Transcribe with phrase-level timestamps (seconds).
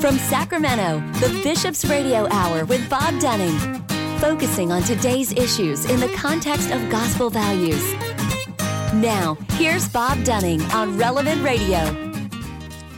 [0.00, 3.56] From Sacramento, the Bishop's Radio Hour with Bob Dunning,
[4.18, 7.82] focusing on today's issues in the context of gospel values.
[8.94, 11.78] Now, here's Bob Dunning on Relevant Radio.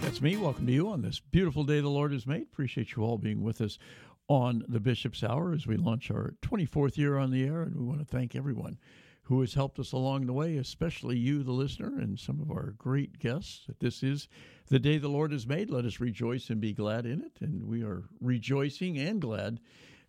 [0.03, 0.37] That's me.
[0.37, 2.43] Welcome to you on this beautiful day the Lord has made.
[2.43, 3.79] Appreciate you all being with us
[4.27, 7.85] on the Bishop's Hour as we launch our 24th year on the air, and we
[7.85, 8.77] want to thank everyone
[9.23, 12.75] who has helped us along the way, especially you, the listener, and some of our
[12.77, 13.67] great guests.
[13.79, 14.26] This is
[14.68, 15.71] the day the Lord has made.
[15.71, 17.32] Let us rejoice and be glad in it.
[17.40, 19.61] And we are rejoicing and glad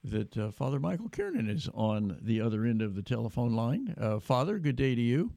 [0.03, 3.95] that uh, Father Michael Kiernan is on the other end of the telephone line.
[3.99, 5.31] Uh, Father, good day to you.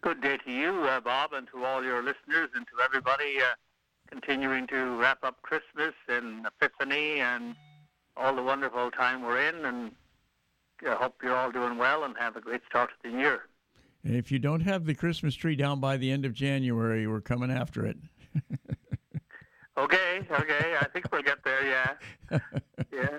[0.00, 3.54] Good day to you, uh, Bob, and to all your listeners, and to everybody uh,
[4.10, 7.54] continuing to wrap up Christmas and Epiphany and
[8.16, 9.64] all the wonderful time we're in.
[9.64, 9.92] And
[10.86, 13.42] I hope you're all doing well and have a great start to the year.
[14.02, 17.22] And if you don't have the Christmas tree down by the end of January, we're
[17.22, 17.96] coming after it.
[19.78, 20.76] okay, okay.
[20.80, 21.96] I think we'll get there.
[22.90, 23.18] Yeah,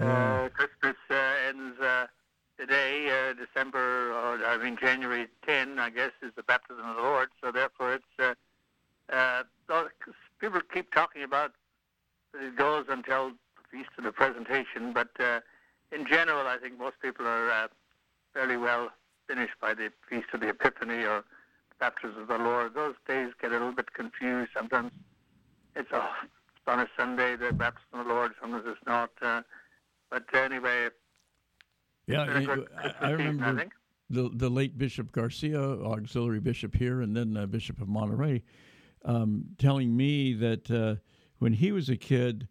[0.00, 0.04] yeah.
[0.06, 2.06] Uh, Christmas uh, ends uh,
[2.58, 5.78] today, uh, December, or I mean January 10.
[5.78, 7.28] I guess is the baptism of the Lord.
[7.42, 8.34] So therefore, it's uh,
[9.12, 9.42] uh,
[10.40, 11.52] people keep talking about
[12.34, 15.40] it goes until the feast of the presentation, but uh,
[15.90, 17.68] in general, I think most people are uh,
[18.32, 18.90] fairly well
[19.28, 21.24] finished by the Feast of the Epiphany or
[21.82, 22.74] Baptism of the Lord.
[22.74, 24.52] Those days get a little bit confused.
[24.56, 24.92] Sometimes
[25.74, 29.10] it's, oh, it's on a Sunday, the Baptism of the Lord, sometimes it's not.
[29.20, 29.42] Uh,
[30.08, 30.90] but anyway,
[32.06, 32.26] yeah, I,
[33.00, 33.64] I, remember season, I
[34.10, 38.44] the the late Bishop Garcia, auxiliary bishop here, and then uh, Bishop of Monterey,
[39.04, 41.00] um, telling me that uh,
[41.40, 42.46] when he was a kid,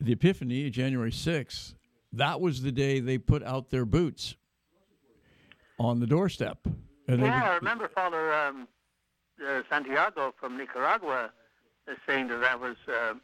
[0.00, 1.74] the Epiphany, January sixth,
[2.14, 4.36] that was the day they put out their boots
[5.78, 6.66] on the doorstep.
[7.08, 8.68] Yeah, I remember Father um,
[9.46, 11.30] uh, Santiago from Nicaragua
[12.06, 12.76] saying that that was.
[12.88, 13.14] Uh,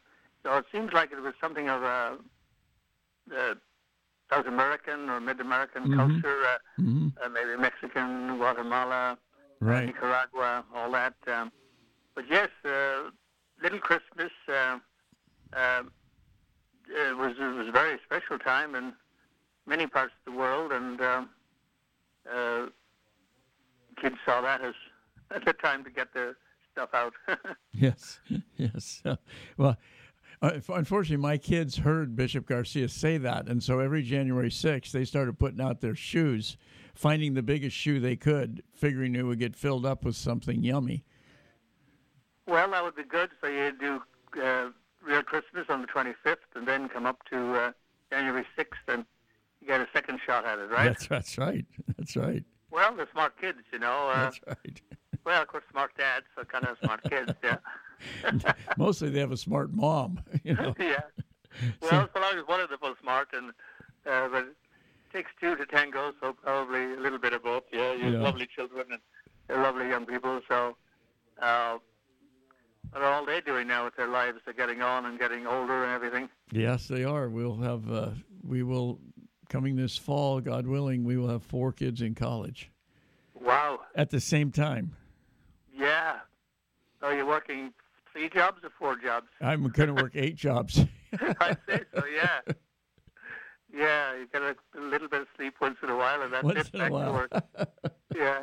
[0.43, 2.17] so it seems like it was something of a,
[3.35, 3.55] a
[4.31, 5.97] South American or Mid American mm-hmm.
[5.97, 7.07] culture, uh, mm-hmm.
[7.23, 9.17] uh, maybe Mexican, Guatemala,
[9.59, 9.85] right.
[9.85, 11.13] Nicaragua, all that.
[11.27, 11.51] Um,
[12.15, 13.09] but yes, uh,
[13.61, 14.31] Little Christmas.
[14.47, 14.79] Uh,
[16.87, 18.93] it was it was a very special time in
[19.65, 21.23] many parts of the world, and uh,
[22.33, 22.65] uh,
[23.99, 24.61] kids saw that
[25.31, 26.37] as a time to get their
[26.71, 27.13] stuff out.
[27.73, 28.19] yes,
[28.57, 29.01] yes.
[29.57, 29.77] Well.
[30.43, 35.05] Uh, unfortunately, my kids heard Bishop Garcia say that, and so every January 6th, they
[35.05, 36.57] started putting out their shoes,
[36.95, 41.05] finding the biggest shoe they could, figuring it would get filled up with something yummy.
[42.47, 43.29] Well, that would be good.
[43.39, 44.01] So you do
[44.41, 44.69] uh,
[45.05, 47.71] real Christmas on the 25th, and then come up to uh,
[48.09, 49.05] January 6th, and
[49.59, 50.85] you get a second shot at it, right?
[50.85, 51.65] That's that's right.
[51.97, 52.43] That's right.
[52.71, 54.09] Well, they're smart kids, you know.
[54.09, 54.81] Uh, that's right.
[55.25, 57.57] well, of course, smart dads, so kind of smart kids, yeah.
[58.77, 60.73] Mostly, they have a smart mom, you know.
[60.79, 61.01] yeah.
[61.81, 63.49] Well, so long as one of them was smart, and
[64.09, 64.55] uh, but it
[65.13, 67.63] takes two to tango, so probably a little bit of both.
[67.71, 68.19] Yeah, you have Yeah.
[68.21, 68.99] lovely children and
[69.47, 70.77] they're lovely young people, so.
[71.41, 71.77] Uh,
[72.93, 74.39] are all they're doing now with their lives?
[74.43, 76.27] They're getting on and getting older and everything.
[76.51, 77.29] Yes, they are.
[77.29, 77.89] We'll have.
[77.89, 78.09] Uh,
[78.43, 78.99] we will
[79.51, 81.03] coming this fall, God willing.
[81.03, 82.71] We will have four kids in college
[83.39, 83.81] Wow.
[83.95, 84.95] at the same time.
[85.77, 86.19] Yeah.
[87.01, 87.73] So you're working
[88.13, 89.27] three jobs or four jobs?
[89.41, 90.79] I'm going to work eight jobs.
[91.39, 92.03] I say so.
[92.05, 92.53] Yeah.
[93.73, 96.43] Yeah, you get a, a little bit of sleep once in a while, and that's
[96.43, 96.71] Once it.
[96.73, 97.31] Back to work.
[98.15, 98.41] Yeah.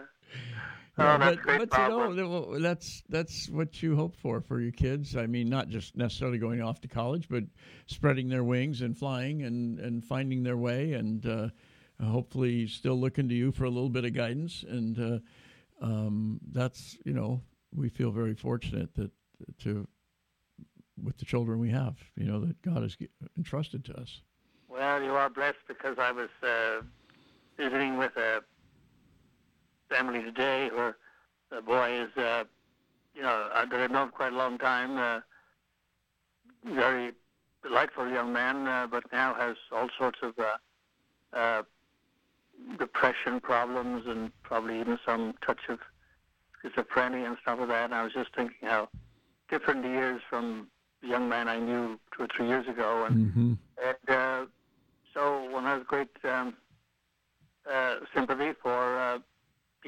[0.99, 4.73] Yeah, oh, that's but, but you know, that's that's what you hope for for your
[4.73, 5.17] kids.
[5.17, 7.45] I mean, not just necessarily going off to college, but
[7.87, 11.49] spreading their wings and flying and, and finding their way, and uh,
[12.05, 14.65] hopefully still looking to you for a little bit of guidance.
[14.69, 17.43] And uh, um, that's you know,
[17.73, 19.13] we feel very fortunate that
[19.61, 19.87] to
[21.01, 22.97] with the children we have, you know, that God has
[23.37, 24.21] entrusted to us.
[24.69, 26.83] Well, you are blessed because I was uh,
[27.57, 28.43] visiting with a
[29.89, 30.97] family today where
[31.51, 32.45] the boy is, uh,
[33.15, 35.21] you know, that I've known for quite a long time, uh,
[36.75, 37.13] very
[37.63, 41.63] delightful young man, uh, but now has all sorts of uh, uh,
[42.79, 45.79] depression problems and probably even some touch of
[46.63, 47.85] schizophrenia and stuff like that.
[47.87, 48.89] And I was just thinking how
[49.51, 50.69] different he is from
[51.03, 53.53] the young man I knew two or three years ago, and Mm-hmm.
[53.87, 54.47] and uh,
[55.15, 56.55] so one has great um,
[57.71, 59.19] uh, sympathy for uh,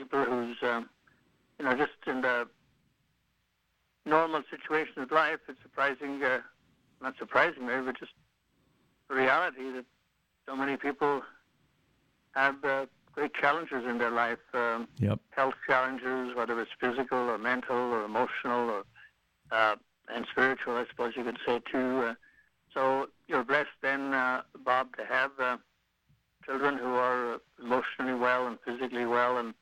[0.01, 0.89] people who's, um,
[1.59, 2.49] you know, just in the
[4.07, 5.41] normal situation of life.
[5.49, 6.41] It's surprising, uh,
[7.03, 8.13] not surprising, maybe, but just
[9.11, 9.85] a reality that
[10.47, 11.23] so many people
[12.33, 14.39] have uh, great challenges in their life.
[14.55, 15.19] Um, Yep.
[15.31, 18.85] health challenges, whether it's physical or mental or emotional or
[19.51, 19.77] uh,
[20.13, 22.03] and spiritual, I suppose you could say too.
[22.03, 22.15] Uh,
[22.75, 25.57] so you're blessed then, uh, Bob, to have uh,
[26.45, 29.55] children who are emotionally well and physically well, and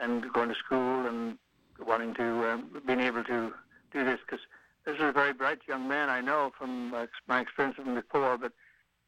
[0.00, 1.36] and going to school and
[1.84, 3.52] wanting to um, being able to
[3.92, 4.44] do this because
[4.84, 8.38] this is a very bright young man I know from uh, my experience him before.
[8.38, 8.52] But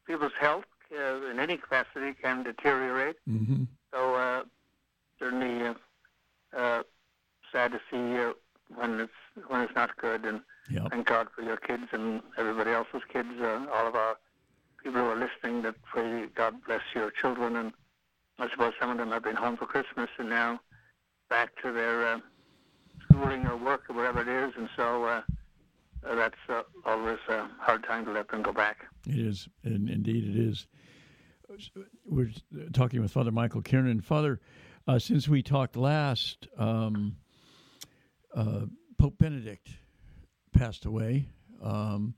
[0.05, 3.15] people's health uh, in any capacity can deteriorate.
[3.29, 3.63] Mm-hmm.
[3.93, 4.43] So uh,
[5.19, 5.73] certainly uh,
[6.57, 6.83] uh,
[7.51, 8.33] sad to see uh,
[8.75, 10.25] when it's when it's not good.
[10.25, 10.91] And Yep.
[10.91, 13.27] thank God for your kids and everybody else's kids.
[13.41, 14.15] Uh, all of our
[14.81, 15.61] people who are listening.
[15.63, 17.57] That pray God bless your children.
[17.57, 17.73] And
[18.39, 20.61] I suppose some of them have been home for Christmas and now
[21.33, 22.19] back to their uh,
[23.01, 24.53] schooling or work or whatever it is.
[24.55, 25.05] And so.
[25.05, 25.21] Uh,
[26.15, 28.85] that's uh, always a hard time to let them go back.
[29.07, 30.67] It is, and indeed it is.
[32.05, 32.31] We're
[32.73, 34.01] talking with Father Michael Kiernan.
[34.01, 34.41] Father,
[34.85, 37.15] uh, since we talked last, um,
[38.35, 38.65] uh,
[38.97, 39.69] Pope Benedict
[40.53, 41.29] passed away.
[41.61, 42.15] Um,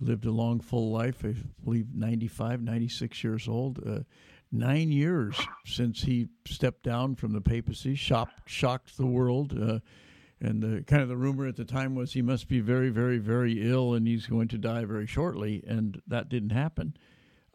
[0.00, 1.24] lived a long, full life.
[1.24, 3.80] I believe 95, 96 years old.
[3.86, 4.00] Uh,
[4.54, 5.36] nine years
[5.66, 9.52] since he stepped down from the papacy, shocked, shocked the world.
[9.60, 9.80] Uh,
[10.40, 13.18] and the kind of the rumor at the time was he must be very, very,
[13.18, 15.62] very ill, and he's going to die very shortly.
[15.66, 16.96] And that didn't happen.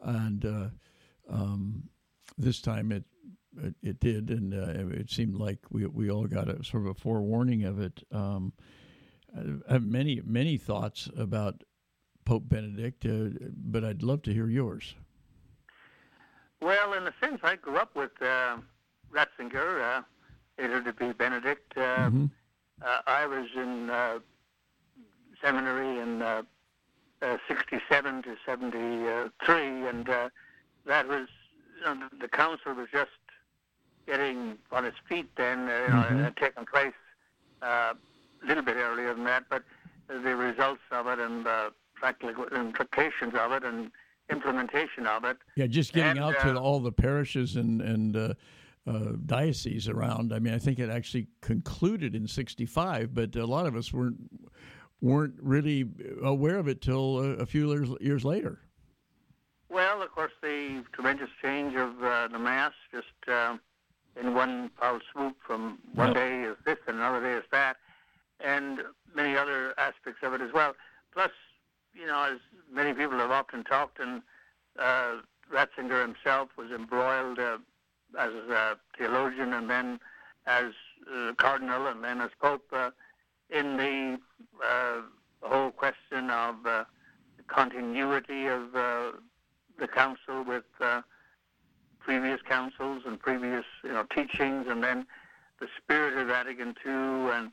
[0.01, 0.69] And uh,
[1.29, 1.89] um,
[2.37, 3.03] this time it
[3.57, 6.89] it, it did, and uh, it seemed like we we all got a sort of
[6.89, 8.03] a forewarning of it.
[8.11, 8.53] Um,
[9.35, 11.63] I have many many thoughts about
[12.25, 14.95] Pope Benedict, uh, but I'd love to hear yours.
[16.61, 18.57] Well, in a sense, I grew up with uh,
[19.13, 20.01] Ratzinger, uh,
[20.57, 21.77] later to be Benedict.
[21.77, 22.25] Uh, Mm-hmm.
[22.81, 24.19] uh, I was in uh,
[25.41, 26.43] seminary in uh,
[27.21, 30.29] uh, 67 to 73, and uh,
[30.85, 31.27] that was,
[31.77, 33.09] you know, the, the council was just
[34.07, 36.93] getting on its feet then, uh, you know, it had taken place
[37.61, 37.93] uh,
[38.43, 39.63] a little bit earlier than that, but
[40.07, 43.91] the results of it and uh, practical implications of it and
[44.31, 48.15] implementation of it Yeah, just getting And, out to uh, all the parishes and and
[48.15, 48.33] uh,
[48.87, 50.33] uh, dioceses around.
[50.33, 54.17] I mean, I think it actually concluded in '65, but a lot of us weren't
[55.01, 55.85] weren't really
[56.23, 58.61] aware of it till a, a few years years later.
[59.69, 63.57] Well, of course, the tremendous change of uh, the mass just uh,
[64.19, 66.13] in one foul swoop from one Yeah.
[66.13, 67.77] day is this and another day is that,
[68.39, 68.79] and
[69.15, 70.73] many other aspects of it as well.
[71.13, 71.31] Plus,
[71.93, 72.39] you know, as
[72.71, 74.21] many people have often talked, and
[74.77, 75.17] uh,
[75.51, 77.57] Ratzinger himself was embroiled uh,
[78.17, 79.99] as a theologian and then
[80.45, 80.73] as
[81.13, 82.89] uh, cardinal and then as pope uh,
[83.49, 84.19] in the
[84.63, 85.01] uh,
[85.41, 86.55] whole question of
[87.47, 90.63] continuity of the council with
[91.99, 95.05] previous councils and previous you know teachings, and then
[95.59, 97.51] the spirit of Vatican II and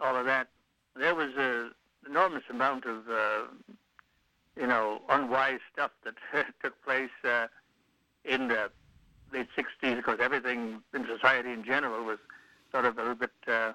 [0.00, 0.48] all of that.
[0.96, 1.70] There was an
[2.06, 3.04] enormous amount of
[4.56, 6.14] you know unwise stuff that
[6.62, 7.46] took place uh,
[8.24, 8.70] in the
[9.32, 12.18] late '60s because everything in society in general was
[12.72, 13.72] sort of a little bit uh,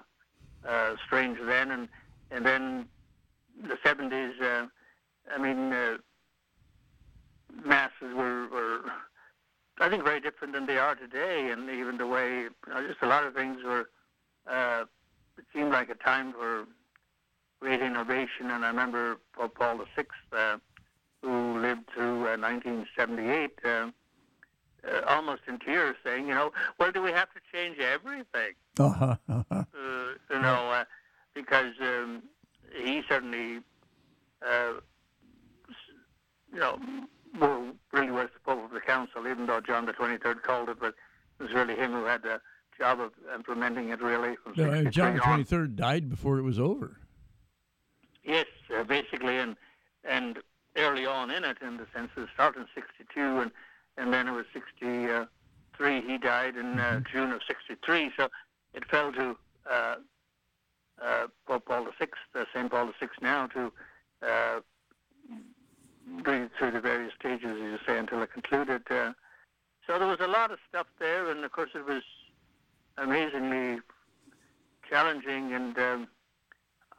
[0.66, 1.88] uh, strange then, and
[2.30, 2.86] and then
[3.62, 4.40] the '70s.
[4.40, 4.66] Uh,
[5.34, 5.72] I mean.
[5.72, 5.96] Uh,
[7.64, 8.80] masses were, were,
[9.80, 13.02] I think, very different than they are today, and even the way, you know, just
[13.02, 13.88] a lot of things were.
[14.46, 14.84] Uh,
[15.38, 16.64] it seemed like a time for
[17.60, 20.56] great innovation, and I remember Pope Paul VI, uh,
[21.22, 27.02] who lived through uh, 1978, uh, uh, almost in tears, saying, you know, well, do
[27.02, 28.52] we have to change everything?
[28.78, 29.44] Uh-huh, uh-huh.
[29.50, 29.64] uh,
[30.30, 30.84] you know, uh,
[31.34, 32.22] because um,
[32.74, 33.60] he certainly,
[34.46, 34.74] uh,
[36.52, 36.78] you know,
[37.92, 40.94] really was the Pope of the Council, even though John the 23rd called it, but
[41.38, 42.40] it was really him who had the
[42.78, 45.28] job of implementing it really from No, 63 John the on.
[45.28, 46.98] Twenty Third died before it was over.
[48.26, 49.56] Yes, uh, basically, and
[50.04, 50.38] and
[50.76, 53.52] early on in it, in the sense it started in '62, and
[53.96, 56.02] and then it was '63.
[56.02, 58.28] He died in uh, June of '63, so
[58.74, 59.36] it fell to
[59.70, 59.96] uh,
[61.00, 63.72] uh, Pope Paul VI, uh, Saint Paul VI, now to
[64.22, 64.60] uh,
[66.24, 68.82] bring it through the various stages, as you say, until it concluded.
[68.90, 69.12] Uh,
[69.86, 72.02] so there was a lot of stuff there, and of course it was
[72.98, 73.78] amazingly
[74.90, 75.78] challenging and.
[75.78, 76.08] Um,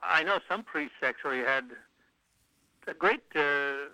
[0.07, 1.65] I know some priests actually had
[2.87, 3.89] a great uh,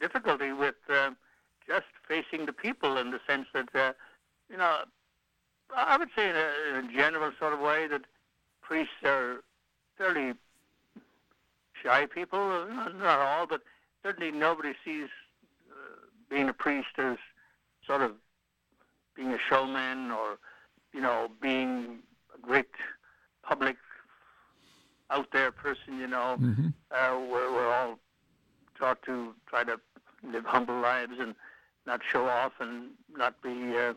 [0.00, 1.10] difficulty with uh,
[1.66, 3.92] just facing the people in the sense that, uh,
[4.50, 4.78] you know,
[5.74, 8.02] I would say in a, in a general sort of way that
[8.62, 9.42] priests are
[9.96, 10.34] fairly
[11.82, 12.66] shy people.
[12.68, 13.62] Not not all, but
[14.02, 15.08] certainly nobody sees
[15.70, 17.16] uh, being a priest as
[17.86, 18.12] sort of
[19.14, 20.38] being a showman or,
[20.92, 21.98] you know, being
[22.34, 22.70] a great
[23.42, 23.76] public
[25.12, 26.36] out there person you know.
[26.40, 26.68] Mm-hmm.
[26.90, 27.98] Uh, we're, we're all
[28.78, 29.78] taught to try to
[30.30, 31.34] live humble lives and
[31.86, 33.94] not show off and not be, uh,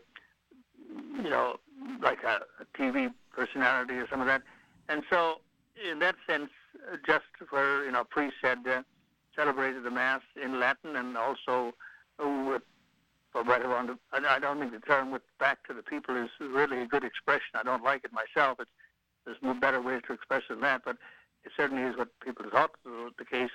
[1.16, 1.56] you know,
[2.02, 4.42] like a, a TV personality or some of that.
[4.88, 5.36] And so,
[5.90, 6.50] in that sense,
[7.06, 8.82] just where you know priests had uh,
[9.34, 11.74] celebrated the mass in Latin and also
[12.18, 12.62] with
[13.44, 13.88] right around.
[13.88, 17.04] The, I don't think the term "with back to the people" is really a good
[17.04, 17.54] expression.
[17.54, 18.58] I don't like it myself.
[18.60, 18.70] It's,
[19.26, 20.96] there's no better ways to express it than that, but
[21.44, 23.50] it certainly is what people thought was the case.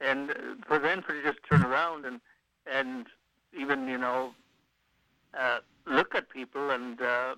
[0.00, 0.34] And uh,
[0.66, 2.20] for then for to just turn around and
[2.66, 3.06] and
[3.56, 4.34] even you know
[5.38, 7.34] uh, look at people and uh,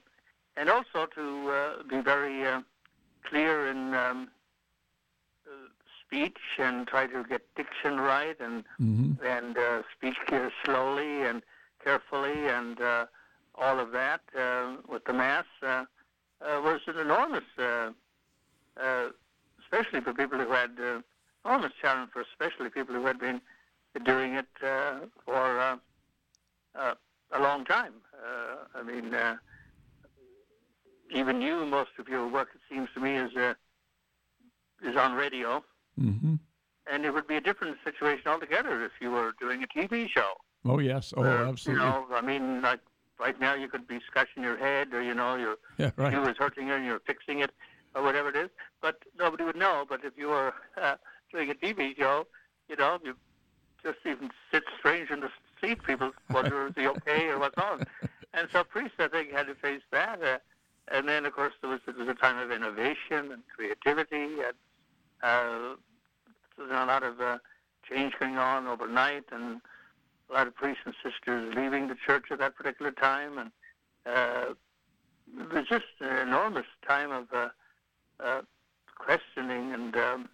[0.57, 2.61] and also to uh, be very uh,
[3.25, 4.28] clear in um,
[5.47, 5.50] uh,
[6.00, 9.12] speech and try to get diction right and mm-hmm.
[9.25, 10.14] and uh, speak
[10.64, 11.43] slowly and
[11.83, 13.07] carefully and uh,
[13.57, 15.45] all of that uh, with the mass
[16.44, 17.90] uh, was an enormous, uh,
[18.80, 19.08] uh,
[19.62, 21.00] especially for people who had uh,
[21.44, 23.40] enormous challenge for especially people who had been
[24.04, 25.76] doing it uh, for uh,
[26.74, 26.94] uh,
[27.32, 27.94] a long time.
[28.14, 29.36] Uh, I mean, uh,
[31.14, 33.54] even you, most of your work, it seems to me, is uh,
[34.82, 35.62] is on radio.
[36.00, 36.34] Mm-hmm.
[36.90, 40.32] And it would be a different situation altogether if you were doing a TV show.
[40.64, 41.14] Oh yes.
[41.16, 41.84] Oh, uh, absolutely.
[41.84, 42.80] You know, I mean, like
[43.18, 46.12] right now, you could be scratching your head, or you know, your yeah, right.
[46.12, 47.50] shoe is hurting you, and you're fixing it,
[47.94, 48.50] or whatever it is.
[48.80, 49.85] But nobody would know.
[49.88, 50.97] But if you were uh,
[51.33, 52.26] doing a TV show,
[52.68, 53.16] you know, you
[53.83, 55.30] just even sit strange in the
[55.61, 55.83] seat.
[55.85, 57.85] People wonder is he okay or what's wrong.
[58.37, 60.21] And so priests, I think, had to face that.
[60.21, 60.38] Uh,
[60.90, 64.54] and then, of course, there was, there was a time of innovation and creativity, and
[65.23, 65.76] uh,
[66.59, 67.38] there's a lot of uh,
[67.88, 69.61] change going on overnight, and
[70.35, 73.50] a lot of priests and sisters leaving the church at that particular time, and
[74.05, 74.55] uh,
[75.38, 77.49] it was just an enormous time of uh,
[78.21, 78.43] uh,
[78.99, 80.29] questioning and um,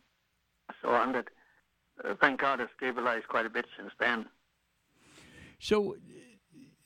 [0.81, 1.29] so on that,
[2.05, 4.27] uh, thank God, has stabilized quite a bit since then.
[5.59, 5.97] So,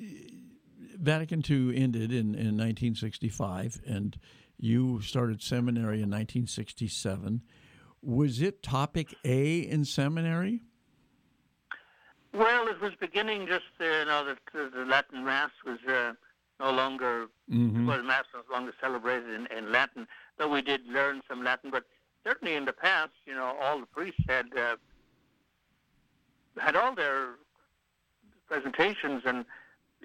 [0.01, 4.19] Vatican II ended in, in 1965, and
[4.59, 7.43] you started seminary in 1967.
[8.03, 10.63] Was it topic A in seminary?
[12.35, 14.39] Well, it was beginning just, uh, you know, that
[14.75, 16.15] the Latin Mass was uh,
[16.59, 17.87] no longer, mm-hmm.
[17.87, 21.71] well, Mass was no longer celebrated in, in Latin, though we did learn some Latin.
[21.71, 21.85] But
[22.25, 24.77] certainly in the past, you know, all the priests had uh,
[26.59, 27.35] had all their
[28.49, 29.45] presentations and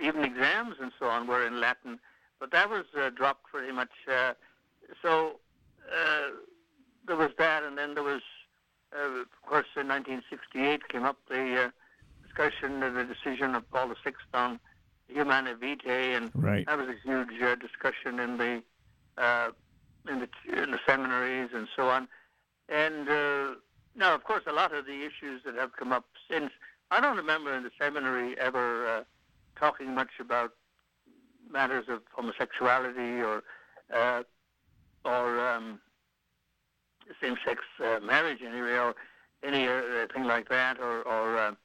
[0.01, 2.00] even exams and so on were in Latin.
[2.39, 3.91] But that was uh, dropped pretty much.
[4.07, 4.33] Uh,
[5.01, 5.39] so
[5.91, 6.29] uh,
[7.07, 8.21] there was that, and then there was,
[8.95, 11.69] uh, of course, in 1968 came up the uh,
[12.39, 14.60] discussion of the decision of Paul VI on
[15.08, 16.65] Humanae Vitae, and right.
[16.65, 18.63] that was a huge uh, discussion in the
[19.17, 19.50] uh,
[20.10, 22.08] in the in the seminaries and so on.
[22.69, 23.55] And uh,
[23.96, 26.51] now, of course, a lot of the issues that have come up since,
[26.91, 29.03] I don't remember in the seminary ever uh,
[29.58, 30.53] talking much about
[31.51, 33.43] matters of homosexuality or
[33.93, 34.24] uh,
[35.03, 35.79] or um,
[37.22, 38.96] same-sex uh, marriage anyway, or
[39.43, 41.58] anything like that, or, or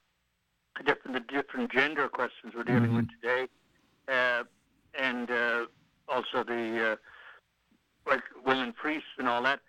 [0.83, 2.97] different the different gender questions we're dealing mm-hmm.
[2.97, 3.47] with today,
[4.09, 4.45] uh,
[4.99, 5.66] and uh,
[6.09, 6.97] also the uh,
[8.11, 9.61] like women priests and all that.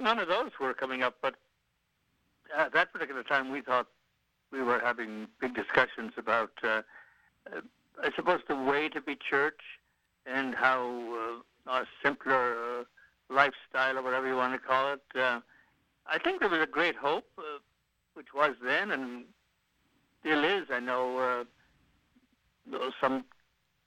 [0.00, 1.34] None of those were coming up, but
[2.56, 3.88] at that particular time, we thought
[4.52, 6.82] we were having big discussions about, uh,
[7.52, 7.60] uh,
[8.02, 9.60] I suppose, the way to be church
[10.26, 12.84] and how uh, a simpler uh,
[13.30, 15.02] lifestyle or whatever you want to call it.
[15.18, 15.40] Uh,
[16.06, 17.58] I think there was a great hope, uh,
[18.14, 19.24] which was then, and
[20.22, 20.66] still is.
[20.70, 21.46] I know
[22.70, 23.24] uh, some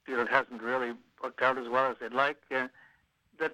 [0.06, 2.38] feel it hasn't really worked out as well as they'd like.
[2.56, 2.68] Uh,
[3.40, 3.54] that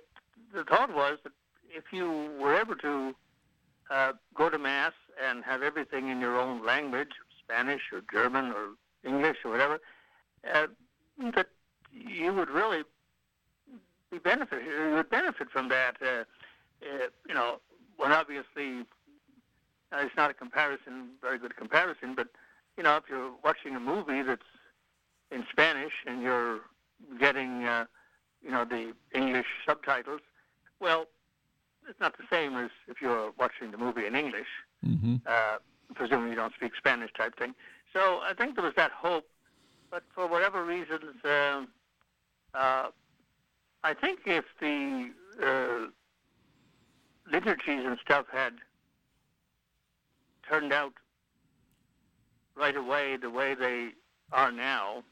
[0.54, 1.34] the thought was that
[1.70, 3.16] if you were able to
[3.90, 7.12] uh, go to mass and have everything in your own language,
[7.44, 8.70] Spanish or German or
[9.08, 9.80] English or whatever,
[10.54, 10.68] uh,
[11.36, 11.48] that
[11.92, 12.84] you would really
[14.12, 14.64] be benefit.
[14.64, 15.98] You would benefit from that.
[16.02, 16.24] Uh,
[16.84, 17.60] uh, you know,
[17.98, 18.86] well, obviously,
[19.92, 22.28] uh, it's not a comparison, very good comparison, but
[22.78, 24.42] you know, if you're watching a movie that's
[25.32, 26.60] in Spanish and you're
[27.20, 27.86] getting, uh,
[28.44, 30.22] you know, the English subtitles,
[30.80, 31.06] well,
[31.90, 34.48] it's not the same as if you're watching the movie in English,
[34.86, 35.16] mm-hmm.
[35.26, 35.58] uh,
[35.96, 37.54] presuming you don't speak Spanish type thing.
[37.94, 39.28] So I think there was that hope,
[39.90, 41.64] but for whatever reasons, uh,
[42.54, 42.88] uh,
[43.84, 45.12] I think if the
[45.44, 45.88] uh,
[47.32, 48.54] liturgies and stuff had
[50.48, 50.94] turned out
[52.62, 53.90] right away the way they
[54.32, 55.04] are now,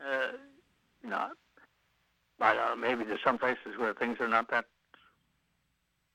[0.00, 0.28] uh,
[1.02, 1.26] you know,
[2.40, 4.66] I don't know, maybe there's some places where things are not that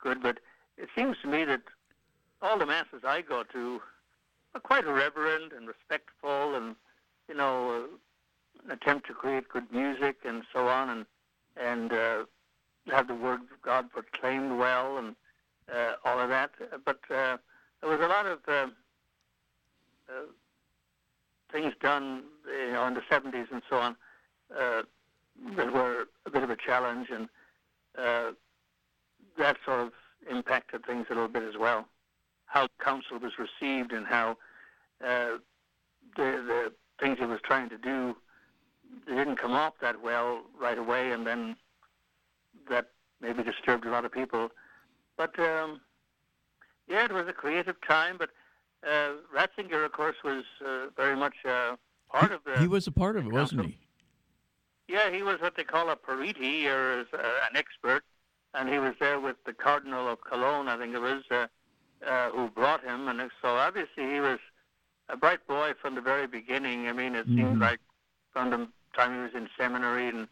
[0.01, 0.39] good, but
[0.77, 1.62] it seems to me that
[2.41, 3.81] all the masses I go to
[4.55, 6.75] are quite reverent and respectful, and
[7.27, 7.88] you know,
[8.69, 11.05] uh, attempt to create good music and so on, and
[11.57, 12.24] and uh,
[12.88, 15.15] have the word of God proclaimed well, and
[15.74, 16.51] uh, all of that.
[16.86, 17.38] But uh,
[17.81, 18.67] there was a lot of uh,
[20.10, 20.26] uh,
[21.52, 23.96] things done, you know, in the 70s and so on
[24.56, 24.82] uh,
[25.56, 27.28] that were a bit of a challenge, and
[27.98, 28.32] uh,
[29.38, 29.92] that sort of
[30.30, 31.88] impacted things a little bit as well.
[32.46, 34.38] How council was received and how
[35.04, 35.38] uh,
[36.16, 38.16] the, the things he was trying to do
[39.08, 41.56] didn't come off that well right away, and then
[42.70, 42.88] that
[43.22, 44.50] maybe disturbed a lot of people.
[45.18, 45.82] But um,
[46.88, 48.16] yeah, it was a creative time.
[48.18, 48.30] But
[48.84, 51.75] uh, Ratzinger, of course, was uh, very much uh,
[52.12, 52.60] part he, of the.
[52.60, 53.77] He was a part of it, wasn't he?
[54.88, 57.17] Yeah, he was what they call a periti, or uh,
[57.50, 58.03] an expert,
[58.53, 61.48] and he was there with the Cardinal of Cologne, I think it was, uh,
[62.05, 63.08] uh, who brought him.
[63.08, 64.39] And so obviously he was
[65.10, 66.88] a bright boy from the very beginning.
[66.88, 67.38] I mean, it mm-hmm.
[67.38, 67.79] seemed like
[68.32, 70.27] from the time he was in seminary and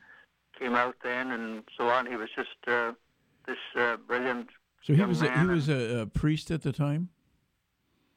[0.57, 2.93] came out then and so on, he was just uh,
[3.47, 4.49] this uh, brilliant.
[4.83, 7.09] So he was a, he was a, a, priest at the time.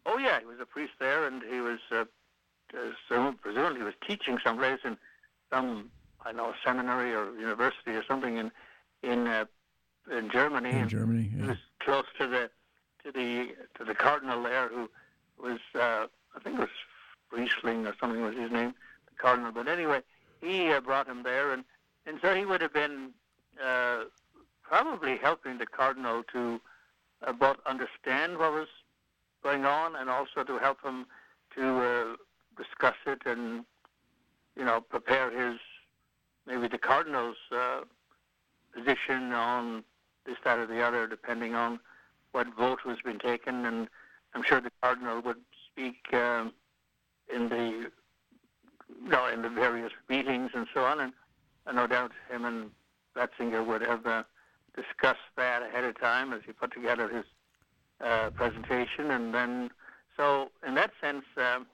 [0.06, 2.04] Oh yeah, he was a priest there, and he was uh,
[3.08, 4.96] so presumably he was teaching someplace in
[5.52, 5.90] some
[6.24, 8.50] I know seminary or university or something in
[9.02, 9.44] in uh,
[10.10, 10.70] in Germany.
[10.70, 11.42] In Germany, yeah.
[11.42, 12.50] He was close to the
[13.04, 14.88] to the to the cardinal there, who
[15.42, 16.68] was uh, I think it was
[17.32, 18.74] Friesling or something was his name,
[19.08, 19.52] the cardinal.
[19.52, 20.02] But anyway,
[20.40, 21.64] he uh, brought him there, and
[22.06, 23.10] and so he would have been
[23.64, 24.04] uh,
[24.62, 26.60] probably helping the cardinal to
[27.26, 28.68] uh, both understand what was
[29.42, 31.06] going on and also to help him
[31.54, 32.16] to uh,
[32.56, 33.64] discuss it and
[34.56, 35.58] you know prepare his
[36.46, 37.80] maybe the cardinal's uh,
[38.74, 39.84] position on
[40.24, 41.80] this, that, or the other, depending on
[42.32, 43.64] what vote was being taken.
[43.64, 43.88] And
[44.34, 45.38] I'm sure the cardinal would
[45.70, 46.52] speak um,
[47.32, 47.90] in the
[49.02, 51.00] you know, in the various meetings and so on.
[51.00, 51.12] And,
[51.66, 52.70] and no doubt him and
[53.16, 54.22] Ratzinger would have uh,
[54.76, 57.24] discussed that ahead of time as he put together his
[58.00, 59.10] uh, presentation.
[59.10, 59.70] And then,
[60.16, 61.66] so in that sense, um,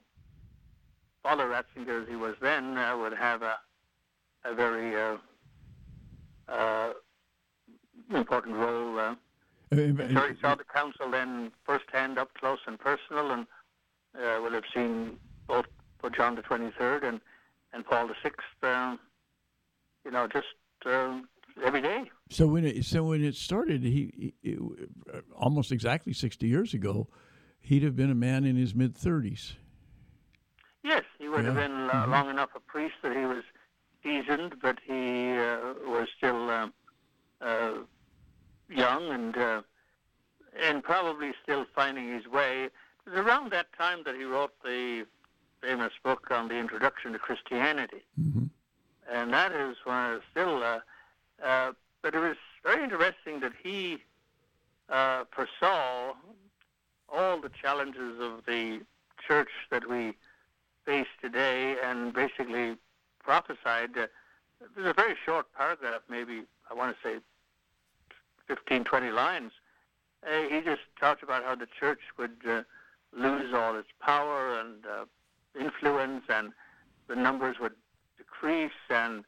[1.22, 3.56] Father Ratzinger, as he was then, uh, would have a
[4.44, 5.16] a very uh,
[6.48, 6.92] uh,
[8.14, 8.98] important role.
[8.98, 9.14] Uh,
[9.72, 13.46] uh, so he saw the council then firsthand, up close and personal, and
[14.16, 15.66] uh, will have seen both
[15.98, 17.20] Pope John the Twenty Third and
[17.72, 18.44] and Paul the Sixth.
[18.62, 18.96] Uh,
[20.04, 20.46] you know, just
[20.84, 21.20] uh,
[21.64, 22.10] every day.
[22.30, 24.58] So when it so when it started, he, he
[25.36, 27.08] almost exactly sixty years ago,
[27.60, 29.54] he'd have been a man in his mid thirties.
[30.82, 31.52] Yes, he would yeah.
[31.52, 32.10] have been uh, mm-hmm.
[32.10, 33.44] long enough a priest that he was
[34.02, 36.68] seasoned, but he uh, was still uh,
[37.40, 37.72] uh,
[38.68, 39.62] young and uh,
[40.60, 42.64] and probably still finding his way.
[42.64, 42.72] It
[43.10, 45.06] was around that time that he wrote the
[45.60, 48.46] famous book on the introduction to Christianity, mm-hmm.
[49.10, 50.62] and that is one still.
[51.44, 53.98] Uh, but it was very interesting that he
[54.88, 56.14] uh, foresaw
[57.08, 58.80] all the challenges of the
[59.26, 60.14] church that we
[60.84, 62.76] face today, and basically
[63.22, 63.96] prophesied.
[63.96, 64.06] Uh,
[64.74, 67.18] there's a very short paragraph, maybe I want to say
[68.48, 69.52] 15, 20 lines.
[70.26, 72.62] Uh, he just talked about how the church would uh,
[73.16, 75.04] lose all its power and uh,
[75.58, 76.52] influence, and
[77.08, 77.74] the numbers would
[78.16, 79.24] decrease, and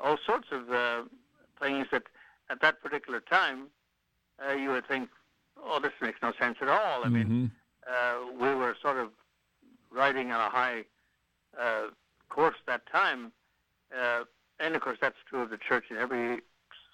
[0.00, 1.02] all sorts of uh,
[1.60, 2.04] things that
[2.50, 3.66] at that particular time
[4.46, 5.08] uh, you would think,
[5.62, 7.02] oh, this makes no sense at all.
[7.02, 7.14] I mm-hmm.
[7.14, 7.50] mean,
[7.88, 9.10] uh, we were sort of
[9.90, 10.84] riding on a high
[11.58, 11.88] uh,
[12.28, 13.32] course that time,
[13.96, 14.24] uh,
[14.60, 16.40] and of course that's true of the church in every,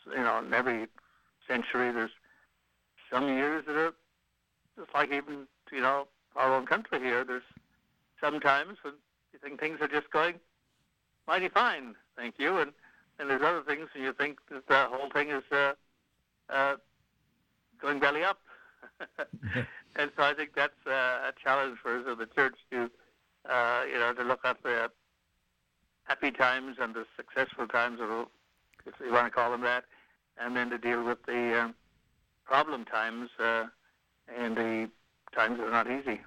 [0.07, 0.87] you know, in every
[1.49, 1.91] century.
[1.93, 2.11] There's
[3.11, 3.95] some years that are
[4.79, 7.25] just like even you know our own country here.
[7.25, 7.43] There's
[8.21, 8.95] sometimes when
[9.33, 10.37] you think things are just going
[11.27, 12.73] mighty fine, thank you, and
[13.23, 15.73] and there's other things and you think that the whole thing is uh,
[16.51, 16.75] uh,
[17.81, 18.41] going belly up.
[19.97, 22.91] and so I think that's uh, a challenge for us of the church to,
[23.49, 24.91] uh, you know, to look at the
[26.03, 28.27] happy times and the successful times, or
[28.87, 29.85] if you want to call them that,
[30.39, 31.69] and then to deal with the uh,
[32.45, 33.67] problem times uh,
[34.37, 34.91] and the
[35.33, 36.21] times that are not easy.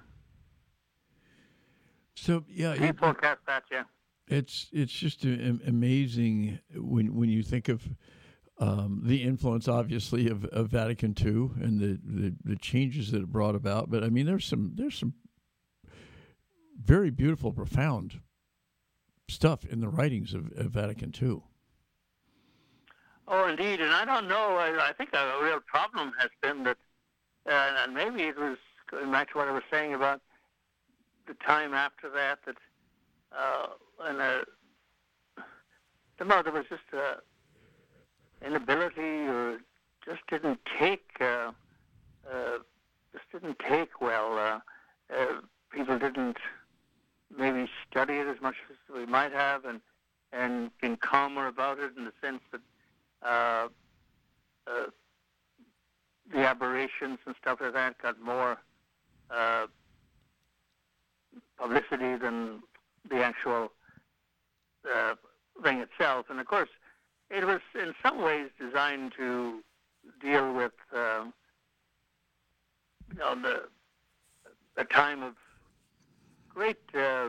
[2.14, 3.82] So yeah, you forecast that, yeah.
[4.28, 7.82] It's it's just amazing when when you think of
[8.58, 13.26] um, the influence, obviously, of, of Vatican II and the, the, the changes that it
[13.26, 13.90] brought about.
[13.90, 15.14] But I mean, there's some there's some
[16.82, 18.20] very beautiful, profound
[19.28, 21.42] stuff in the writings of, of Vatican II.
[23.28, 24.56] Oh, indeed, and I don't know.
[24.56, 26.76] I, I think a real problem has been that
[27.48, 28.56] uh, and maybe it was
[29.10, 30.20] back to what I was saying about
[31.26, 32.56] the time after that that
[33.36, 33.66] uh,
[34.04, 35.42] and uh,
[36.18, 37.16] somehow there was just a
[38.44, 39.58] inability or
[40.04, 41.52] just didn't take uh,
[42.30, 42.58] uh,
[43.12, 44.38] just didn't take well.
[44.38, 44.60] Uh,
[45.14, 46.36] uh, people didn't
[47.36, 49.80] maybe study it as much as we might have, and
[50.32, 52.60] and been calmer about it in the sense that
[53.22, 53.68] uh,
[54.66, 54.86] uh,
[56.32, 58.58] the aberrations and stuff like that got more
[59.30, 59.66] uh,
[61.58, 62.62] publicity than
[63.08, 63.70] the actual
[64.94, 65.14] uh,
[65.62, 66.26] thing itself.
[66.30, 66.68] And of course,
[67.30, 69.62] it was in some ways designed to
[70.20, 71.24] deal with uh,
[73.12, 73.62] you know the
[74.76, 75.34] a time of
[76.48, 77.28] great uh,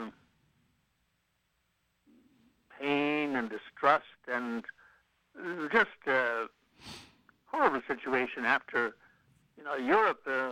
[2.79, 4.63] pain and distrust and
[5.71, 6.47] just a
[7.45, 8.95] horrible situation after
[9.57, 10.51] you know Europe uh,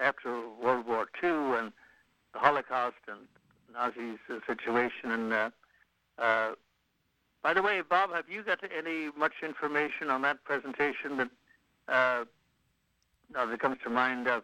[0.00, 1.72] after World War II and
[2.32, 3.20] the Holocaust and
[3.72, 5.52] Nazis uh, situation and
[6.22, 6.52] uh,
[7.42, 11.28] by the way, Bob, have you got any much information on that presentation that
[11.88, 12.24] uh,
[13.34, 14.40] that comes to mind uh,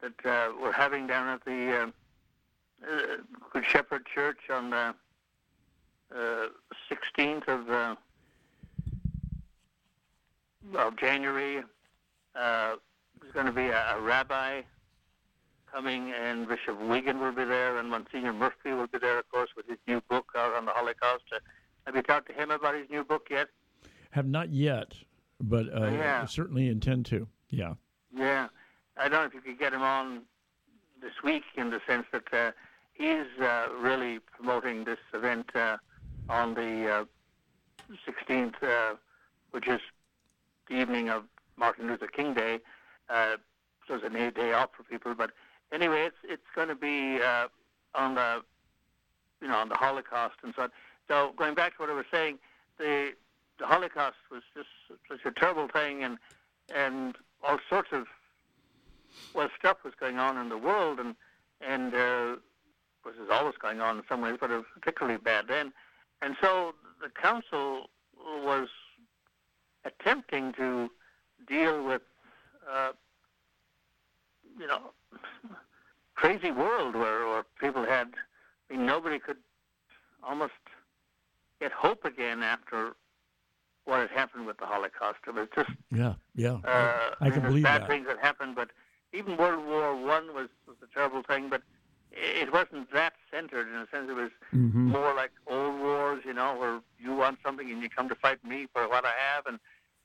[0.00, 1.86] that uh, we're having down at the uh,
[2.88, 3.16] uh,
[3.52, 4.94] Good Shepherd Church on the
[6.90, 7.96] 16th of
[10.76, 11.64] of January?
[12.34, 14.62] There's going to be a, a rabbi
[15.72, 19.50] coming, and Bishop Weigand will be there, and Monsignor Murphy will be there, of course,
[19.56, 21.24] with his new book out on the Holocaust.
[21.34, 21.38] Uh,
[21.86, 23.48] have you talked to him about his new book yet?
[24.10, 24.94] Have not yet,
[25.40, 26.24] but uh, Yeah.
[26.26, 27.28] certainly intend to.
[27.50, 27.74] Yeah.
[28.14, 28.48] Yeah,
[28.96, 30.22] I don't know if you could get him on
[31.00, 32.52] this week in the sense that uh,
[32.94, 35.76] he's uh, really promoting this event uh,
[36.28, 37.04] on the uh,
[38.08, 38.94] 16th, uh,
[39.50, 39.80] which is
[40.68, 41.24] the evening of
[41.56, 42.60] Martin Luther King Day.
[43.08, 43.36] Uh,
[43.86, 45.14] so it's a day off for people.
[45.14, 45.30] But
[45.72, 47.48] anyway, it's it's going to be uh,
[47.94, 48.42] on the
[49.40, 50.70] you know on the Holocaust and so on.
[51.08, 52.38] So going back to what I was saying,
[52.78, 53.12] the
[53.58, 54.68] the Holocaust was just
[55.08, 56.18] such a terrible thing, and
[56.74, 58.06] and all sorts of
[59.34, 61.14] well stuff was going on in the world, and
[61.60, 62.36] and uh,
[63.04, 65.72] was is always going on in some ways, but it was particularly bad then.
[66.22, 68.68] And so the council was
[69.84, 70.90] attempting to
[71.46, 72.02] deal with,
[72.70, 72.92] uh,
[74.58, 74.92] you know,
[76.16, 78.08] crazy world where, where people had,
[78.70, 79.36] I mean, nobody could
[80.22, 80.52] almost
[81.60, 82.92] get hope again after
[83.84, 85.18] what had happened with the Holocaust.
[85.26, 86.14] It was just Yeah.
[86.34, 86.58] Yeah.
[86.64, 87.88] uh, I can mean, there's believe bad that.
[87.88, 88.70] things that happened, but
[89.12, 91.48] even World War One was, was a terrible thing.
[91.48, 91.62] But
[92.10, 94.10] it wasn't that centered in a sense.
[94.10, 97.88] It was hmm more like old wars, you know, where you want something and you
[97.88, 99.58] come to fight me for what I have, and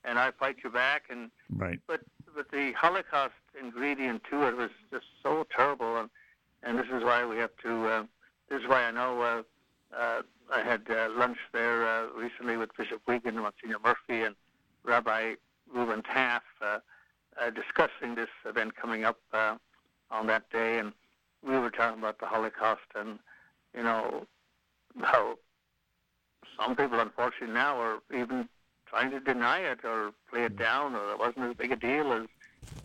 [0.04, 1.04] and I fight you back.
[1.10, 1.80] And Right.
[1.88, 2.02] but
[2.36, 6.10] but the Holocaust ingredient to it was just so terrible, and
[6.64, 7.88] and this is why we have to.
[7.88, 8.04] Uh,
[8.50, 9.22] this is why I know.
[9.22, 9.44] Uh,
[9.96, 10.22] uh,
[10.54, 14.36] I had uh, lunch there uh, recently with Bishop Weigand, Monsignor Murphy, and
[14.84, 15.36] Rabbi
[15.74, 16.80] Reuven Taff, uh,
[17.42, 19.56] uh, discussing this event coming up uh,
[20.10, 20.94] on that day, and
[21.46, 23.20] we were talking about the Holocaust and
[23.76, 24.26] you know
[25.02, 25.38] how
[26.60, 28.48] some people, unfortunately, now are even
[28.92, 32.12] trying to deny it or play it down, or it wasn't as big a deal
[32.12, 32.28] as.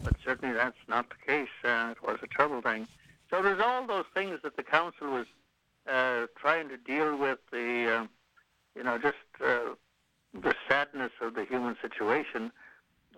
[0.03, 1.49] But certainly that's not the case.
[1.65, 2.87] Uh, it was a terrible thing.
[3.29, 5.27] So there's all those things that the council was
[5.91, 8.07] uh, trying to deal with the, uh,
[8.77, 9.75] you know, just uh,
[10.33, 12.53] the sadness of the human situation,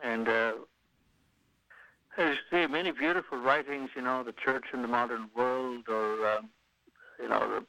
[0.03, 0.53] and uh,
[2.17, 3.91] as you see, many beautiful writings.
[3.95, 6.49] You know, the Church in the Modern World, or um,
[7.21, 7.65] you know, the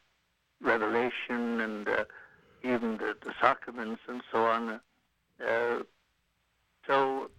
[0.66, 2.06] Revelation, and uh,
[2.64, 4.80] even the, the sacraments and so on.
[5.42, 5.84] Uh,
[6.88, 7.30] so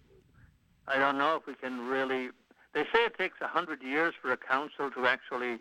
[0.87, 2.29] I don't know if we can really.
[2.73, 5.59] They say it takes a hundred years for a council to actually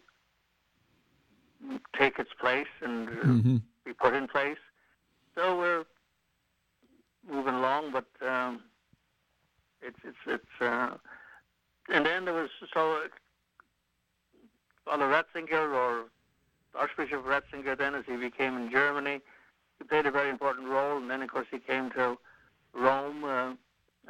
[1.98, 4.59] take its place and uh, hmm be put in place.
[5.35, 5.85] So we're
[7.29, 8.61] moving along, but um,
[9.81, 10.61] it's it's it's.
[10.61, 10.96] Uh,
[11.92, 13.00] and then there was so
[14.85, 16.05] Father Ratzinger or
[16.74, 17.76] Archbishop Ratzinger.
[17.76, 19.20] Then, as he became in Germany,
[19.79, 20.98] he played a very important role.
[20.98, 22.18] And then, of course, he came to
[22.74, 23.54] Rome uh,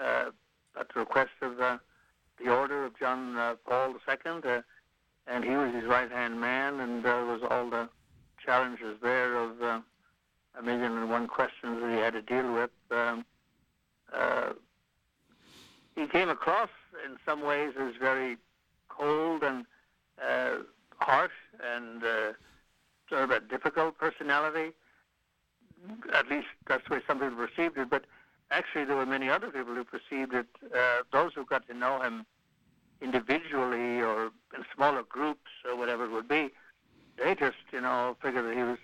[0.00, 0.30] uh,
[0.78, 1.78] at the request of uh,
[2.42, 4.62] the order of John Paul II,
[5.26, 7.88] and he was his right hand man, and there was all the
[8.44, 9.82] challenges there of a
[10.62, 12.70] million and one questions that he had to deal with.
[12.90, 13.24] Um,
[15.94, 16.70] he came across
[17.04, 18.38] in some ways as very
[18.88, 19.66] cold and
[20.22, 20.56] uh,
[20.96, 21.32] harsh
[21.64, 22.32] and uh,
[23.08, 24.72] sort of a difficult personality.
[26.14, 27.88] At least that's the way some people perceived it.
[27.88, 28.04] But
[28.50, 30.46] actually, there were many other people who perceived it.
[30.74, 32.26] Uh, those who got to know him
[33.00, 36.50] individually or in smaller groups or whatever it would be,
[37.16, 38.78] they just, you know, figured that he was